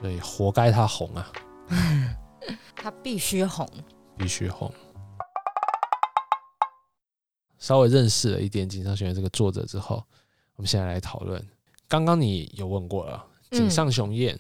[0.02, 1.32] 对，活该他红啊，
[2.76, 3.66] 他必须红。
[4.18, 4.70] 必须红。
[7.58, 10.04] 稍微认识了一点井上雄彦这个作者之后，
[10.58, 11.42] 我们现在来讨论。
[11.88, 14.38] 刚刚你有问过了，井上雄彦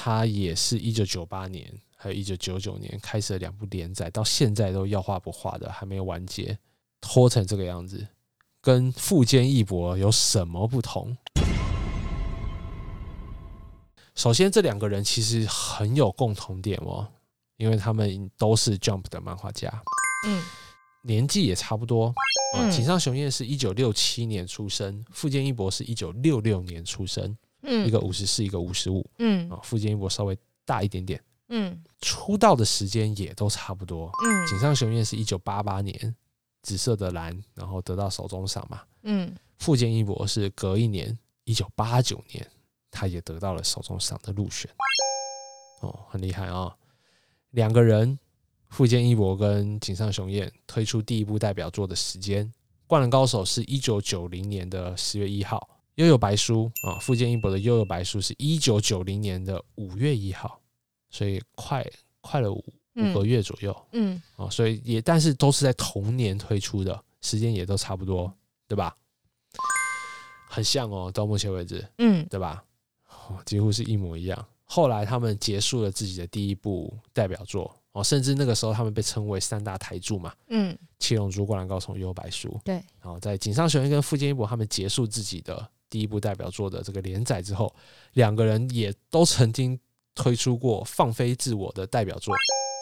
[0.00, 6.56] 他也是一九九八年还有一九九九年开始了两部连载，到现在都要画不画的，还没有完结，
[7.00, 8.06] 拖成这个样子，
[8.60, 11.16] 跟富坚义博有什么不同？
[14.14, 17.08] 首先，这两个人其实很有共同点哦，
[17.56, 19.68] 因为他们都是 Jump 的漫画家，
[20.28, 20.40] 嗯
[21.02, 22.14] 年纪也差不多。
[22.54, 31.22] 啊，嗯井上雄彦是一九六七年出生，富坚义博是一九六六年出生，嗯，一个五十四，一个五十五嗯啊，富坚义博稍微大一点点。
[31.50, 34.10] 嗯出道的时间也都差不多。
[34.24, 36.14] 嗯井上雄彦是一九八八年
[36.62, 38.82] 紫色的蓝，然后得到手中赏嘛。
[39.02, 42.46] 嗯富坚义博是隔一年一九八九年，
[42.90, 44.70] 他也得到了手中赏的入选。
[45.80, 46.76] 哦，很厉害啊、
[47.50, 48.18] 两个人，
[48.68, 52.46] 富坚义博跟井上雄彦推出第一部代表作的时间，
[52.86, 55.68] 《灌篮高手》是一九九零年的十月一号，
[55.98, 60.60] 《悠悠白书》啊，富坚义博的《悠悠白书》是一九九零年的五月一号，
[61.10, 61.84] 所以快
[62.20, 63.76] 快了五五个月左右。
[63.90, 68.32] 嗯哦，所以也但是都是在同年推出的，时间也都差不多，
[68.68, 68.96] 对吧？
[70.48, 72.62] 很像哦，到目前为止，嗯对吧？
[73.08, 74.46] 哦，几乎是一模一样。
[74.62, 82.48] 后来他们结束了自己的第一部代表作哦，甚至那个时候他们被称为三大台柱嘛，嗯《七龙珠》《灌篮高手》《幽游白书》。
[82.62, 87.74] 对，然后在井上雄彦跟富坚义博他们结束自己的第一部代表作的这个连载之后，
[88.12, 89.78] 两个人也都曾经
[90.14, 92.34] 推出过放飞自我的代表作，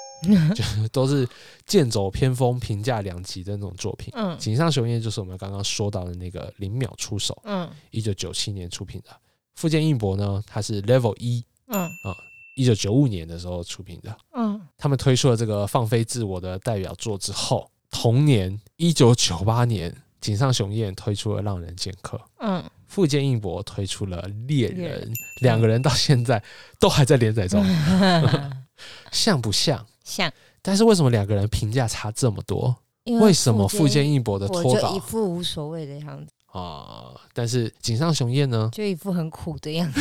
[0.55, 1.29] 就是都是
[1.67, 4.13] 剑走偏锋、评价两极的那种作品。
[4.17, 9.11] 嗯井上雄彦就是我们刚刚说到的那个零秒出手，嗯一九九七年出品的。
[9.55, 12.17] 富坚义博呢，他是 Level 一，嗯啊
[12.57, 14.17] 一九九五年的时候出品的。
[14.35, 25.01] 嗯他们推出了这个放飞自我的代表作之后，同年一九九八年，井上雄彦推出了《浪人剑客》，嗯富坚义博推出了《猎猎人。
[25.01, 26.43] 人》，两个人到现在
[26.79, 28.65] 都还在连载中，嗯，
[29.13, 29.87] 像不像？
[30.05, 30.33] 像。
[30.63, 32.75] 但是为什么两个人评价差这么多？
[33.05, 34.91] 因为什么富富坚义博的我脱稿？
[34.97, 38.69] 一副无所谓的样子，啊、但是井上雄彦呢？
[38.73, 40.01] 就一副很苦的样子，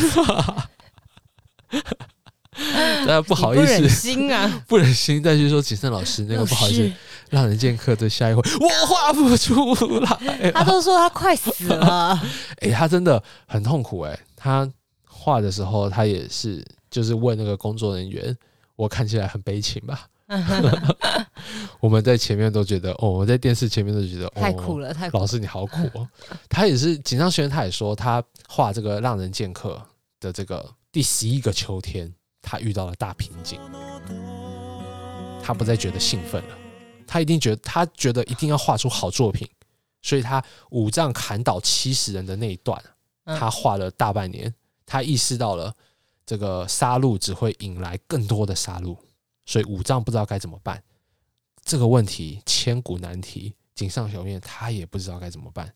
[3.07, 6.93] 呃，不好意思不忍思，心啊， 不忍心再去说井上老师那个不好意思，
[7.29, 10.51] 让人剑客的下一回我画不出来。
[10.51, 12.19] 他都说他快死了，
[12.61, 14.69] 哎、他真的很痛苦哎、他
[15.07, 18.35] 画的时候，他也是就是问那个工作人员，
[18.75, 20.07] 我看起来很悲情吧？
[21.79, 26.07] 我们在前面都觉得，哦，我在电视前面都觉得，哦、太苦了，太苦了，老师你好苦哦。
[26.49, 29.79] 他也是井上轩，他也说他画这个让人剑客
[30.19, 32.11] 的这个第十一个秋天，
[32.41, 33.59] 他遇到了大瓶颈，
[35.43, 36.49] 他不再觉得兴奋了，
[37.07, 39.49] 他一定觉得他觉得一定要画出好作品，
[40.01, 42.81] 所以他五丈砍倒七十人的那一段，
[43.25, 44.53] 嗯他画了大半年，
[44.85, 45.73] 他意识到了
[46.25, 48.97] 这个杀戮只会引来更多的杀戮，
[49.45, 50.81] 所以五丈不知道该怎么办。
[51.63, 55.73] 这个问题千古难题，井上雄彦他也不知道该怎么办，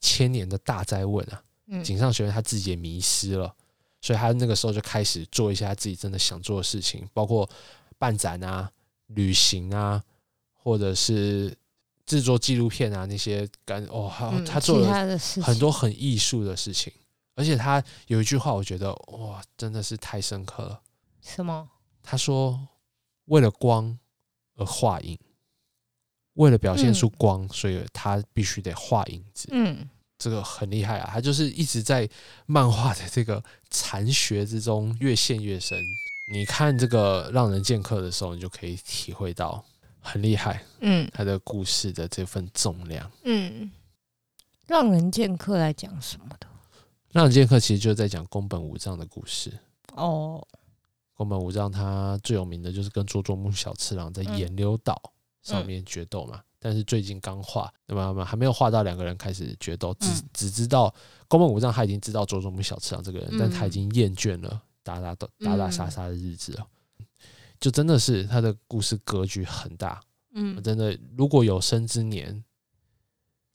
[0.00, 1.42] 千年的大灾问啊！
[1.68, 3.54] 嗯井上雄彦他自己也迷失了，
[4.02, 7.48] 所以他那个时候就开始做一些他自己真的想做的事情，包括
[7.96, 8.70] 办展啊、
[9.06, 10.02] 旅行啊，
[10.62, 11.56] 或者是
[12.06, 16.92] 制作纪录片啊那些感哦，他嗯他做了很多很艺术的事情，
[17.34, 20.80] 而且他有一句话，我觉得哇，真的是太深刻了。
[21.22, 21.68] 什么？
[22.02, 22.68] 他说
[23.26, 23.98] ：“为了光
[24.56, 25.18] 而画影，
[26.34, 29.48] 为了表现出嗯光，所以他必须得画影子。
[29.52, 29.88] 嗯
[30.18, 31.08] 这个很厉害啊！
[31.10, 32.06] 他就是一直在
[32.44, 35.78] 漫画的这个禅学之中越陷越深。
[36.34, 39.64] 你看这个《让人剑客》的时候，你就可以体会到
[40.00, 41.08] 很厉害嗯。
[41.12, 43.10] 他的故事的这份重量。
[43.24, 43.70] 嗯，
[44.66, 46.46] 让人剑客来讲什么的？
[47.10, 49.52] 《让人剑客》其实就是在讲宫本武藏的故事。
[49.94, 50.46] 哦，
[51.14, 54.38] 宫本武藏他最有名的就是跟佐佐木小次郎在嗯。
[54.38, 55.00] 岩流岛
[55.42, 60.28] 上面决斗嘛，但是最近刚画，那么还没有画到两个人开始决斗，只、嗯。
[60.32, 60.94] 只知道
[61.26, 63.38] 宫本武藏他已经知道佐佐木小次郎这个人，嗯。
[63.38, 66.66] 但他已经厌倦了打打斗打打杀杀的日子了，
[67.60, 70.02] 就真的是他的故事格局很大，
[70.32, 70.60] 嗯。
[70.62, 72.42] 真的如果有生之年，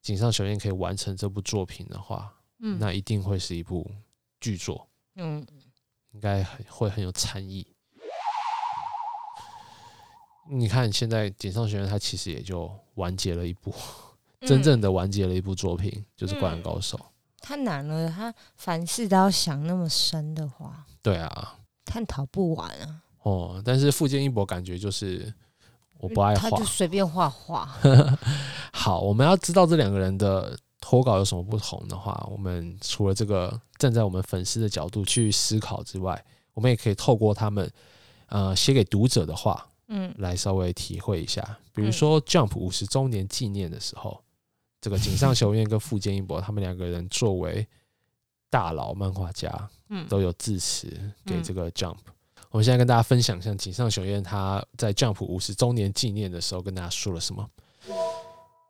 [0.00, 2.78] 井上雄彦可以完成这部作品的话，嗯。
[2.78, 3.84] 那一定会是一部
[4.40, 5.44] 巨作，嗯。
[6.12, 7.66] 应该很会很有参意。
[10.48, 13.74] 你看，现在井上学院他其实也就完结了一部，
[14.42, 16.96] 真正的完结了一部作品，就是《灌篮高手》。
[17.40, 23.02] 太难了，他凡事都要想那么深的话，对啊，探讨不完啊。
[23.26, 25.34] 哦，但是富坚义博感觉就是
[25.98, 26.64] 我不爱画他就。
[26.64, 27.68] 随便画画。
[28.72, 36.24] 好，我们要知道这两个人的投稿有什么不同的话，我们除了这个站在我们粉丝的角度去思考之外，
[36.54, 37.68] 我们也可以透过他们
[38.28, 41.58] 呃写给读者的话嗯来稍微体会一下。
[41.74, 44.22] 比如说 Jump 五十周年纪念的时候，
[44.80, 47.66] 这个井上雄彦跟富坚义博他们两个人作为
[48.48, 50.86] 大佬漫画家，嗯都有致辞
[51.24, 51.96] 给这个 Jump。
[52.56, 57.46] 我现在跟大家分享一下井上雄彦他在 Jump 五十周年纪念的时候跟大家说了什么。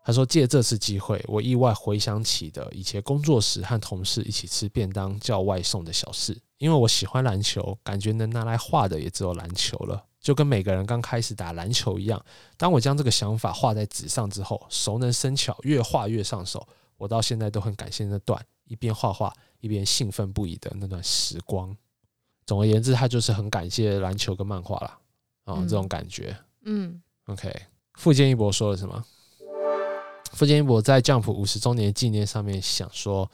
[0.04, 6.36] 他说：“借这次机会，我意外回想起的以前工作时和同事一起吃便当、叫外送的小事。
[6.58, 12.20] 因为我喜欢篮球，感觉能拿来画的也只有篮球了，就跟每个人刚开始打篮球一样。
[12.56, 16.66] 当我将这个想法画在纸上之后，熟能生巧，越画越上手。
[16.96, 21.76] 我到现在都很感谢那段一边画画一边兴奋不已的那段时光。
[22.46, 24.98] 总而言之，他就是很感谢篮球跟漫画啦，
[25.44, 26.36] 啊、嗯这种感觉。
[26.64, 27.52] 嗯 OK，
[27.94, 29.04] 富坚义博说了什么？
[30.32, 33.28] 富坚义博在 Jump 五十周年纪念上面想说，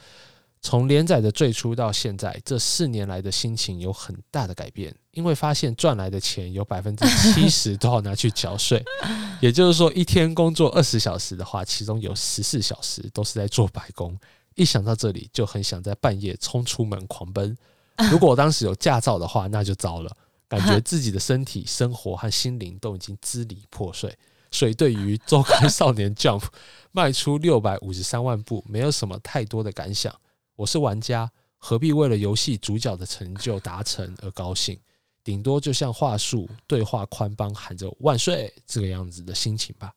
[0.61, 8.83] 从连载的最初到现在，这四年来的心情有很大的改变，因为发现赚来的钱有百分之七十都要拿去缴税，
[9.41, 14.17] 也就是说，一天工作二十小时的话，其中有十四小时都是在做白工。
[14.55, 17.55] 一想到这里，就很想在半夜冲出门狂奔。
[18.11, 20.15] 如果我当时有驾照的话，那就糟了。
[20.47, 24.15] 感觉 自己的身体、生活和心灵都已经支离破碎，
[24.51, 26.43] 所以对于周刊少年 Jump
[26.91, 30.13] 卖出六百五十三万部，没有什么太多的感想。
[30.55, 34.79] 我是玩家，何必为了游戏主角的成就达成而高兴？
[35.23, 39.93] 顶多就像话术对话宽帮喊着万岁这个样子的心情吧。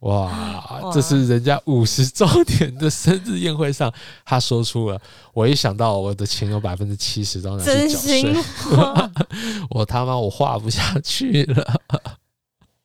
[0.00, 3.92] 哇，这是人家五十周年的生日宴会上，
[4.24, 5.00] 他说出了。
[5.34, 8.34] 我一想到我的钱有百分之七十都拿去真缴税
[9.70, 11.80] 我他妈我画不下去了。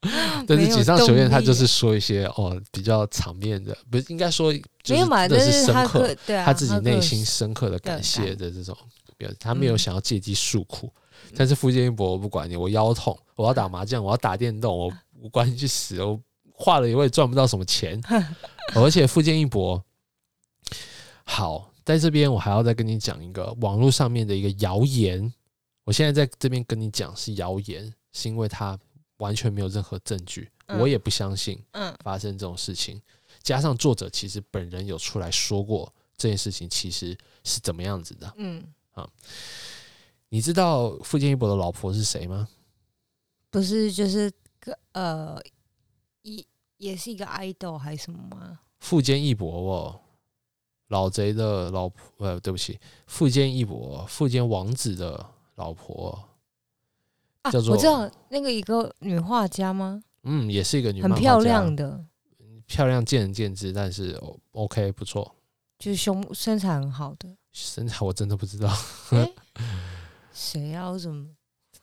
[0.45, 4.53] 但是没有井上雄彦他就是说一些哦比较场面的，不是应该说
[4.83, 5.27] 就有嘛？
[5.27, 8.77] 是深刻个，对啊，他自己内心深刻的感谢的这种
[9.17, 10.91] 表，他没有嗯想要借机诉苦。
[11.35, 14.93] 但是福建一博我不管你，我腰痛，我要打麻将，我要打电动，我
[15.23, 16.19] 我管你去死，我
[16.57, 18.01] 画了我也赚不到什么钱。
[18.73, 19.83] 而且福建一博
[21.23, 25.31] 好，在这边我还要再跟你讲一个网络上面的一个谣言。
[25.83, 28.77] 我现在在这边跟你讲是谣言，是因为他
[29.17, 32.99] 完全没有任何证据，嗯我也不相信嗯发生这种事情。
[33.43, 38.33] 加上作者其实本人有出来说过这件事情其实是怎么样子的。
[38.37, 39.07] 嗯，啊
[40.29, 42.47] 你知道富坚义博的老婆是谁吗？
[43.51, 45.39] 不是就是个呃
[46.25, 46.45] 一
[46.77, 48.59] 也是一个 idol 还是什么吗？
[48.79, 49.99] 富坚义博哦，
[50.87, 56.27] 老贼的老婆，呃，对不起，富坚义博，富坚王子的老婆，
[57.43, 60.03] 啊，叫做我知道那个一个女画家吗？
[60.23, 62.03] 嗯，也是一个女很漂亮，的，
[62.65, 65.35] 漂亮见仁见智，但是哦 OK 不错，
[65.77, 67.29] 就是胸身材很好的。
[67.51, 68.67] 身材我真的不知道，
[69.11, 69.33] 诶
[70.33, 70.89] 谁啊？
[70.89, 71.29] 我怎么？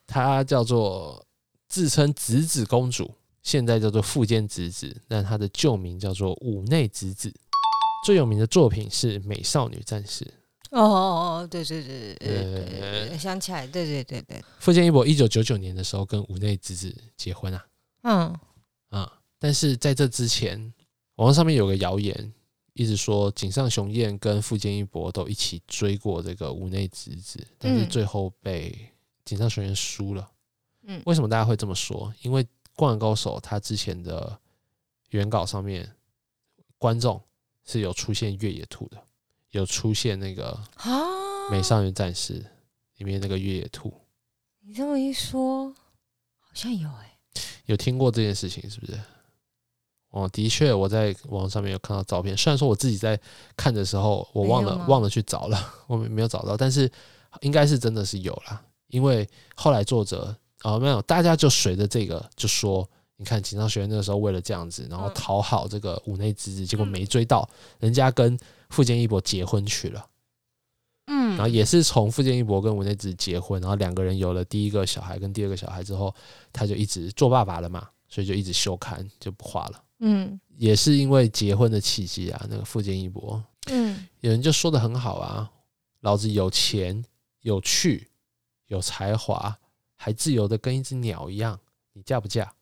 [0.07, 1.25] 她叫做
[1.69, 7.33] 自称子子公主，现在叫做富坚直子，但他的旧名叫做武内直子。
[8.05, 10.25] 最有名的作品是《美少女战士》。
[10.71, 10.89] 哦哦
[11.43, 17.67] 哦，对对对对对想起来，对对对对，富坚义博一九九九年的时候跟武内直子结婚啊，
[18.05, 18.41] 嗯
[18.89, 20.59] 啊、但是在这之前，
[21.17, 22.33] 网络上面有个谣言，
[22.73, 28.75] 一直说井上雄彦跟富坚义博都一起追过这个武内直子，但是嗯最后被
[29.27, 30.27] 井上雄彦输了。
[30.87, 32.13] 嗯为什么大家会这么说？
[32.23, 32.43] 因为
[32.83, 34.37] 《灌篮高手》他之前的
[35.11, 35.89] 原稿上面，
[36.79, 37.23] 观众
[37.65, 39.01] 是有出现越野兔的，
[39.51, 40.91] 有出现那个啊，
[41.53, 42.41] 《美少女战士》
[42.97, 43.95] 里面那个越野兔，
[44.63, 45.73] 你这么一说，
[46.41, 47.17] 好像有哎、
[47.67, 48.99] 有听过这件事情是不是？
[50.11, 52.37] 哦，的确，我在网上面有看到照片。
[52.37, 53.17] 虽然说我自己在
[53.57, 56.91] 看的时候，我忘了忘了去找了， 我没没有找到，但是
[57.43, 58.61] 应该是真的是有啦。
[58.89, 67.49] 因为后来作者啊、没有，大家就随着这个就说，你看井上学院那个时候为了这样子，然后嗯讨好这个五内直子，结果嗯没追到，
[67.81, 68.39] 人家跟
[68.71, 70.07] 富坚义博结婚去了。
[71.07, 76.15] 嗯，然后也是从富坚义博跟五内直子结婚，然后两个人有了第一个小孩跟第二个小孩之后，
[76.53, 79.83] 他就一直做爸爸了嘛，所以就一直休刊就不画了。
[79.99, 85.51] 嗯也是因为结婚的契机啊，那个富坚义博嗯有人就说的很好啊，
[86.01, 87.05] 老子有钱、
[87.41, 88.09] 有趣、
[88.69, 89.57] 有才华，
[90.03, 91.57] 还自由的跟一只鸟一样，
[91.93, 92.53] 你嫁不嫁？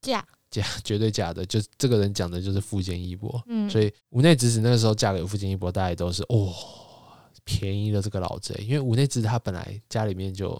[0.00, 1.44] 嫁，嫁， 绝对嫁的。
[1.44, 6.54] 就这个人讲的就是富坚义博，嗯，所以五内直子那个时候嫁给富坚义博，大家都是哦，
[7.44, 10.58] 便宜了这个老贼，因为五内直子他本来家里面就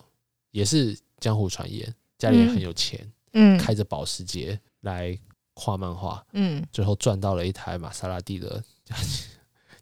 [0.50, 3.56] 也是江湖传言，家里面很有钱，嗯。
[3.56, 5.18] 开着保时捷来
[5.54, 6.62] 画漫画，嗯。
[6.70, 8.62] 最后赚到了一台玛莎拉蒂的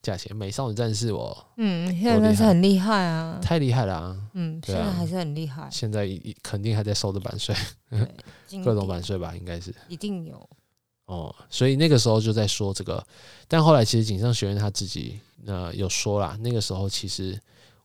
[0.02, 0.34] 价钱。
[0.36, 4.16] 美少女战士我嗯，现在真是很厉害啊，太厉害了啊！
[4.34, 4.66] 嗯，啊。
[4.66, 6.08] 现在还是很厉害，现在
[6.42, 7.54] 肯定还在收着版税，
[8.64, 9.74] 各种版税吧，应该是。
[9.88, 10.48] 一定有，
[11.06, 11.34] 哦。
[11.48, 13.04] 所以那个时候就在说这个，
[13.46, 17.40] 但后来其实井上学院他自己呃有说啦，那个时候其实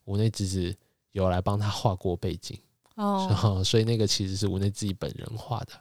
[0.05, 0.75] 五内直子
[1.11, 2.57] 有来帮他画过背景，
[2.95, 5.73] 哦，哦， 所以那个其实是五内自己本人画的，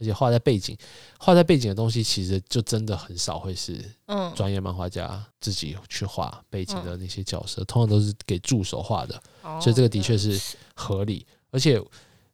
[0.00, 0.76] 而且画在背景，
[1.18, 9.20] 画在背景的东西其实就真的很少会是嗯，专业漫画家自己去画背景的那些角色，通常都是给助手画的。
[9.42, 10.40] 哦所以这个的确是
[10.74, 11.82] 合理，而且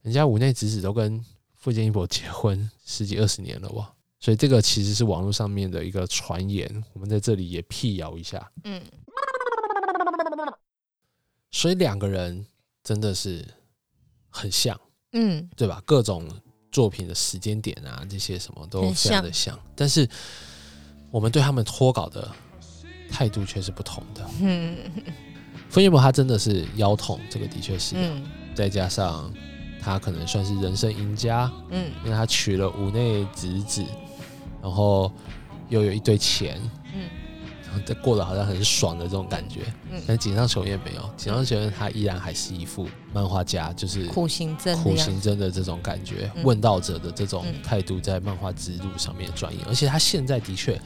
[0.02, 3.90] 人家五内直子都跟富坚义博结婚十几二十年了哇，
[4.20, 8.50] 所以这个其实是网络上面的一个传言，我们在这里也辟谣一下。
[8.64, 8.82] 嗯
[11.50, 12.44] 所以两个人
[12.82, 13.46] 真的是
[14.28, 14.78] 很像，
[15.12, 15.80] 嗯对吧？
[15.86, 16.28] 各种
[16.74, 20.08] 作品的时间点啊，这些什么都非常的像，但是
[21.08, 22.28] 我们对他们脱稿的
[23.08, 24.28] 态度却是不同的。
[24.42, 24.76] 嗯。
[25.68, 28.24] 富坚义博他真的是腰痛，这个的确是，嗯。
[28.56, 29.32] 再加上
[29.80, 31.92] 他可能算是人生赢家，嗯。
[32.04, 33.84] 因为他娶了五内直子，
[34.60, 35.12] 然后
[35.68, 36.60] 又有一堆钱，
[38.02, 39.60] 过得好像很爽的这种感觉。
[39.90, 49.58] 嗯但井上雄彦没有，井上雄彦他依然还是一副漫画家，就是苦行僧苦行僧的这种感觉，嗯问道者的这种嗯态度，在漫画之路上面转移。
[49.66, 50.80] 而且他现在的确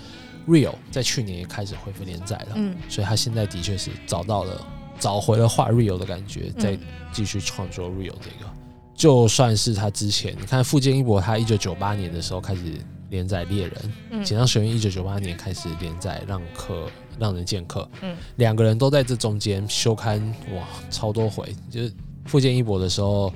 [0.46, 4.60] ，Real 在去年也开始恢复连载了，嗯所以他现在的确是找到了
[4.98, 6.80] 找回了画 Real 的感觉，在嗯
[7.12, 8.50] 继续创作 Real 这个。
[8.94, 12.62] 就算是他之前，你看富坚义博，他一九九八年的时候开始
[13.10, 14.24] 连载猎人，嗯。
[14.24, 18.16] 井上雄彦一九九八年开始连载让客让人见客，嗯。
[18.36, 20.20] 两个人都在这中间休刊
[20.54, 21.92] 哇超多回，就是
[22.24, 23.32] 富坚义博的时候，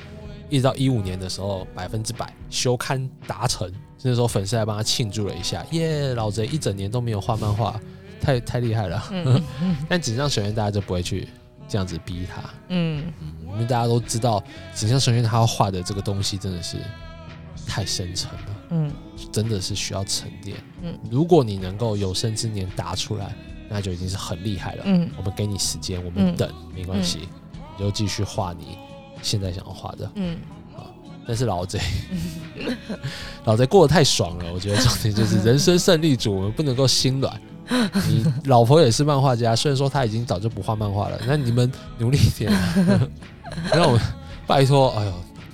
[0.50, 7.80] 一直到一五年的时候百分之百休刊达成，那时候粉丝还帮他庆祝了一下，耶，老贼一整年都没有画漫画，
[8.20, 9.02] 太太厉害了。
[9.10, 9.42] 嗯。
[9.88, 11.26] 但锦上雄彦大家就不会去
[11.66, 13.04] 这样子逼他，嗯。
[13.20, 14.42] 嗯，因为大家都知道
[14.74, 16.76] 锦上雄彦他要画的这个东西真的是
[17.66, 18.51] 太深沉了。
[18.72, 18.90] 嗯
[19.30, 20.56] 真的是需要沉淀。
[20.82, 23.34] 嗯如果你能够有生之年答出来，
[23.68, 24.82] 那就已经是很厉害了。
[24.86, 27.28] 嗯我们给你时间，我们嗯等，没关系，
[27.76, 28.78] 你就继续画你
[29.22, 30.10] 现在想要画的。
[30.14, 30.36] 嗯
[30.76, 30.88] 啊
[31.24, 31.78] 但是老贼，
[33.44, 37.40] 老贼过得太爽了，我觉得重点就是人生胜利组，我们不能够心软。
[38.08, 43.08] 你老婆也是漫画家，虽然说她已经早就不画漫画了，那你们努力一点、啊，
[43.72, 43.96] 让我
[44.48, 45.12] 拜托，哎呦，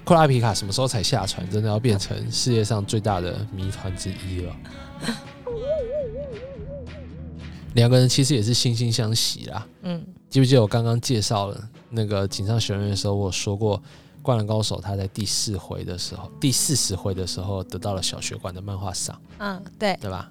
[0.09, 1.46] 库拉皮卡什么时候才下船？
[1.50, 4.56] 真的要变成世界上最大的谜团之一了。
[7.74, 9.66] 两个人其实也是惺惺相惜啦。
[9.82, 13.76] 嗯记不记得我刚刚介绍了那个井上学院的时候，我说过
[14.22, 20.30] 《灌篮高手》他在第四回的时候，第四十回的时候得到了小学馆的漫画赏，嗯对对吧？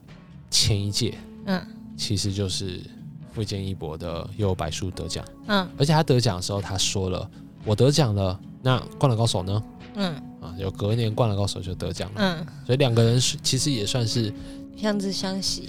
[0.50, 1.16] 前一届
[1.46, 1.64] 嗯
[1.96, 2.82] 其实就是
[3.32, 7.30] 富坚义博的《幽游白书》得奖，嗯而且他得奖的时候他说了
[7.64, 9.64] ：“我得奖了，那《灌篮高手》呢？”
[9.96, 10.14] 嗯。
[10.42, 14.32] 啊，有隔年《灌篮高手》就得奖了，嗯，所以两个人是其实也算是
[14.76, 15.68] 相知相惜，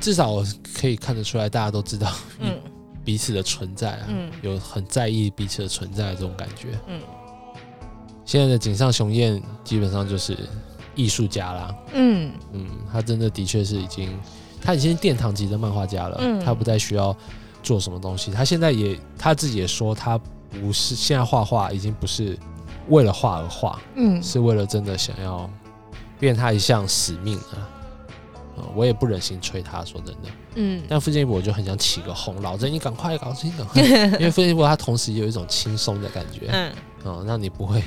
[0.00, 0.46] 至少我
[0.78, 2.56] 可以看得出来，大家都知道嗯。
[3.04, 4.30] 彼此的存在啊，嗯。
[4.42, 6.78] 有很在意彼此的存在的这种感觉。
[6.86, 7.00] 嗯。
[8.24, 10.36] 现在的井上雄彦基本上就是
[10.94, 12.32] 艺术家啦，嗯。
[12.52, 14.16] 嗯，他真的的确是已经，
[14.60, 16.44] 他已经是殿堂级的漫画家了，嗯。
[16.44, 17.16] 他不再需要
[17.60, 20.20] 做什么东西，他现在也他自己也说，他
[20.60, 22.38] 不是现在画画已经不是
[22.88, 25.48] 为了画而画，嗯是为了真的想要
[26.18, 27.56] 变他一项使命啊。
[28.56, 30.28] 啊我也不忍心催他，说真的。
[30.54, 33.82] 嗯但富坚义博就很想起个哄，老子你赶快，搞清赶快，
[34.18, 36.72] 因为富坚义博他同时也有一种轻松的感觉，嗯，
[37.04, 37.82] 啊、让你不会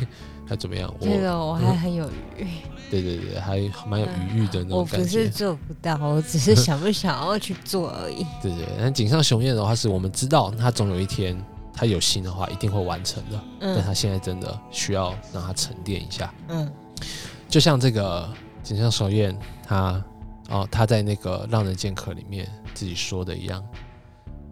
[0.47, 0.93] 还怎么样？
[0.99, 2.45] 我这个我还很有余，
[2.91, 5.29] 对对对，还蛮有余裕的那我不种感觉是。
[5.31, 8.23] 做不到，我只是想不想要去做而已。
[8.39, 11.35] 对对，但井上雄彦的话，是我们知道他总有一天
[11.79, 13.41] 他有心的话，一定会完成的。
[13.57, 16.69] 但嗯他现在真的需要让他沉淀一下，嗯
[17.47, 18.29] 就像这个
[18.61, 19.33] 井上守彦
[19.63, 20.03] 他
[20.49, 23.65] 哦他在那个《浪人剑客》里面自己说的一样，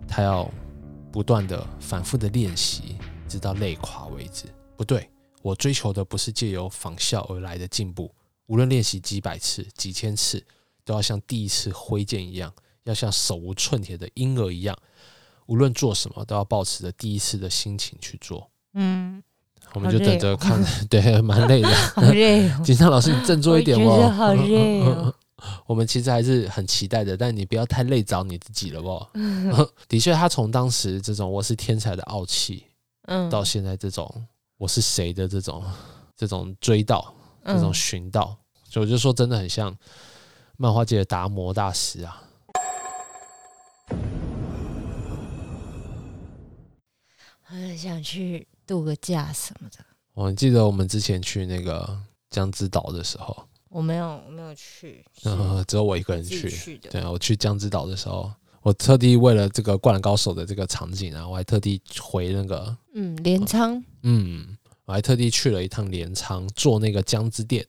[0.08, 0.50] 他要
[1.12, 2.96] 不断的反复的练习，
[3.28, 4.46] 直到累垮为止。
[4.78, 5.10] 不对，
[5.42, 8.10] 我追求的不是借由仿效而来的进步，
[8.46, 10.42] 无论练习几百次、几千次，
[10.86, 12.54] 都要像第一次挥剑一样，
[12.86, 14.74] 要像手无寸铁的婴儿一样，
[15.48, 18.50] 无论做什么都要保持着第一次的心情去做。
[18.74, 19.22] 嗯，
[19.74, 21.76] 我们就等着好看， 对，蛮累的。
[21.96, 23.82] 好累哦， 金昌老师，你振作一点哦。
[23.82, 25.14] 我觉得好累哦。
[25.66, 29.08] 我们其实还是很期待的，但你不要太累着你自己了不？
[29.88, 32.66] 的确，他从当时这种我是天才的傲气，
[33.04, 34.26] 嗯，到现在这种
[34.58, 35.64] 我是谁的这种
[36.16, 37.06] 这种追悼、
[37.46, 38.36] 这种嗯寻道，
[38.68, 39.76] 所以我就说真的很像
[40.58, 42.22] 漫画界的达摩大师啊。
[47.50, 49.78] 很想去度个假什么的。
[50.14, 51.98] 我记得我们之前去那个
[52.30, 56.78] 江之岛的时候，我没有，我没有去，是呃，只有我一个人去。
[56.92, 58.30] 对啊，我去江之岛的时候，
[58.62, 67.66] 我特地为了这个《灌篮高手》的这个场景啊，我还特地回那个，嗯，镰仓，嗯，我还特地去了一趟镰仓，坐那个江之电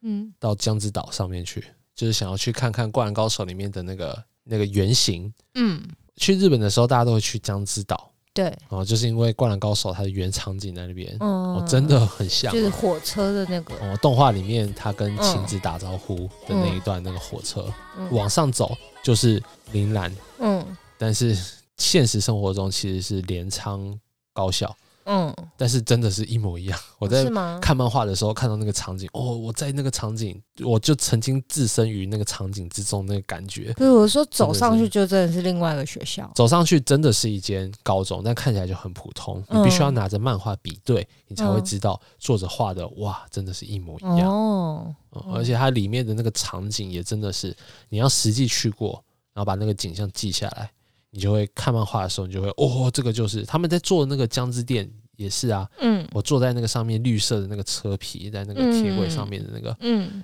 [0.00, 1.62] 嗯到江之岛上面去，
[1.94, 5.30] 就是想要去看看《灌篮高手》里面的那个那个原型。
[5.56, 5.82] 嗯，
[6.16, 16.16] 去日本的时候，大家都会去江之岛对，哦，就是因为《灌篮高手》它的原场景在那边，嗯，哦，真的很像就是火车的那个，哦，动画里面他跟晴子打招呼
[16.46, 17.66] 的那一段那个火车，
[17.98, 18.08] 嗯。
[18.12, 19.42] 往上走就是
[19.72, 20.64] 铃兰，嗯。
[20.96, 21.36] 但是
[21.78, 23.98] 现实生活中其实是镰仓
[24.32, 24.74] 高校，
[25.12, 26.78] 嗯，但是真的是一模一样。
[26.98, 27.28] 我在？
[27.60, 33.72] 看漫画的时候看到那个场景，哦，我在那个场景，我就曾经置身于那个场景之中，那个感觉。
[33.72, 39.42] 可是我说走上去就真的是另外一个学校，走上去真的是一间高中，但看起来就很普通。
[39.48, 44.30] 你必须要拿着漫画比对，你才会嗯知道作者画的哇，真的是一模一样。
[44.30, 47.56] 哦，嗯而且它里面的那个场景也真的是，
[47.88, 50.70] 你要实际去过，然后把那个景象记下来，
[51.10, 55.68] 你就会看漫画的时候，你就会哦，这个就是他们在做的那个江之店也是啊。
[55.80, 60.22] 嗯我坐在那个上面绿色的那个车皮，在那个铁轨上面的那个，嗯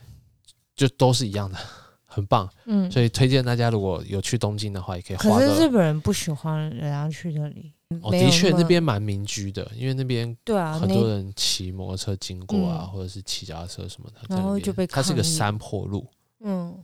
[0.75, 1.59] 就都是一样的，
[2.05, 2.49] 很棒。
[2.67, 2.91] 嗯。
[2.91, 5.41] 所以推荐大家如果有去东京的话，也可以可。
[5.41, 7.73] 是日本人不喜欢人家去那里，
[8.03, 16.07] 哦，的确那边蛮民居的，因为那边对啊，很多人骑摩托车经过啊，嗯或者是骑脚踏车什么的，然后就被它是一个山坡路，
[16.41, 16.77] 嗯，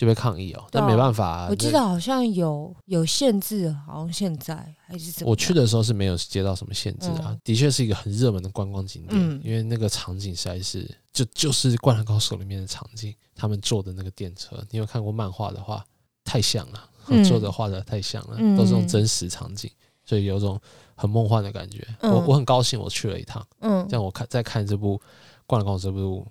[0.00, 0.64] 就被抗议哦。
[0.70, 5.30] 但没办法啊，我记得好像有有限制，好像现在还是怎么？
[5.30, 15.84] 我去的时候是没有接到什么限制啊，嗯的确是一个很热门的观光景点，嗯因为那个场景实在是就就是《灌篮高手》里面的场景，他们坐的那个电车，你有看过漫画的话，
[16.24, 19.70] 太像了，嗯作者画的太像了，嗯都是种真实场景，
[20.06, 20.58] 所以有种
[20.94, 21.86] 很梦幻的感觉。
[22.00, 24.96] 嗯我我很高兴我去了一趟，嗯这样我看在看这部
[25.46, 26.26] 《灌篮高手》这部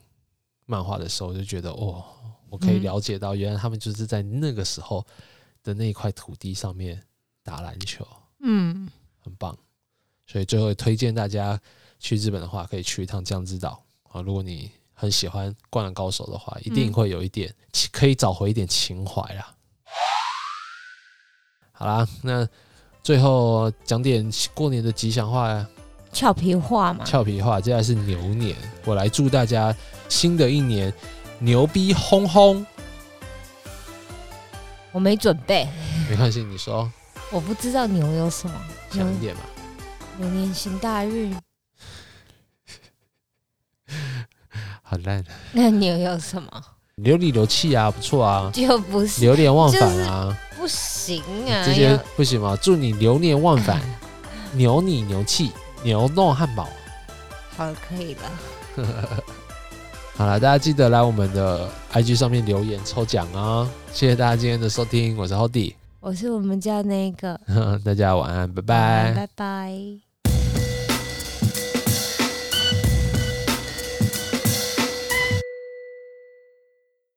[0.66, 2.04] 漫画的时候，我就觉得哦，
[2.50, 5.06] 我可以嗯了解到原来他们就是在那个时候
[5.64, 7.02] 的那一块土地上面
[7.44, 8.08] 打篮球。
[8.42, 8.90] 嗯
[9.20, 9.58] 很棒。
[10.26, 11.60] 所以最后推荐大家
[12.00, 14.22] 去日本的话，可以去一趟江之岛啊。
[14.22, 19.56] 如果你很喜欢《灌篮高手》的话，一定嗯会有一点情可以找回一点情怀啦。
[21.72, 22.48] 好啦，那
[23.02, 25.68] 最后讲点过年的吉祥话呀，
[26.12, 27.60] 俏皮话嘛，俏皮话。
[27.60, 28.56] 接下来是牛年，
[28.86, 29.76] 我来祝大家
[30.10, 30.94] 新的一年
[31.40, 32.66] 牛逼哄哄。
[34.92, 35.68] 我没准备，
[36.10, 36.92] 没关系，你说
[37.32, 38.56] 我不知道牛有什么。
[38.92, 39.42] 牛想一点嘛。
[40.18, 41.34] 牛年行大运，
[44.84, 46.50] 好烂，那牛有什么？
[46.96, 50.38] 流里流气啊，不错啊，就不是流连忘返啊。
[50.58, 52.58] 不行啊，这些不行吗？
[52.62, 53.80] 祝你流连忘返，
[54.52, 55.52] 牛你牛气，
[55.84, 56.68] 牛弄汉堡。
[57.56, 58.30] 好，可以了。
[60.20, 63.66] 好了，大家记得来我们的 IG 上面留言抽奖啊！
[63.94, 67.40] 谢谢大家今天的收听，我是 Hody，我是我们家那个，
[67.86, 69.14] 大家晚安，拜拜。
[69.16, 70.09] 拜拜。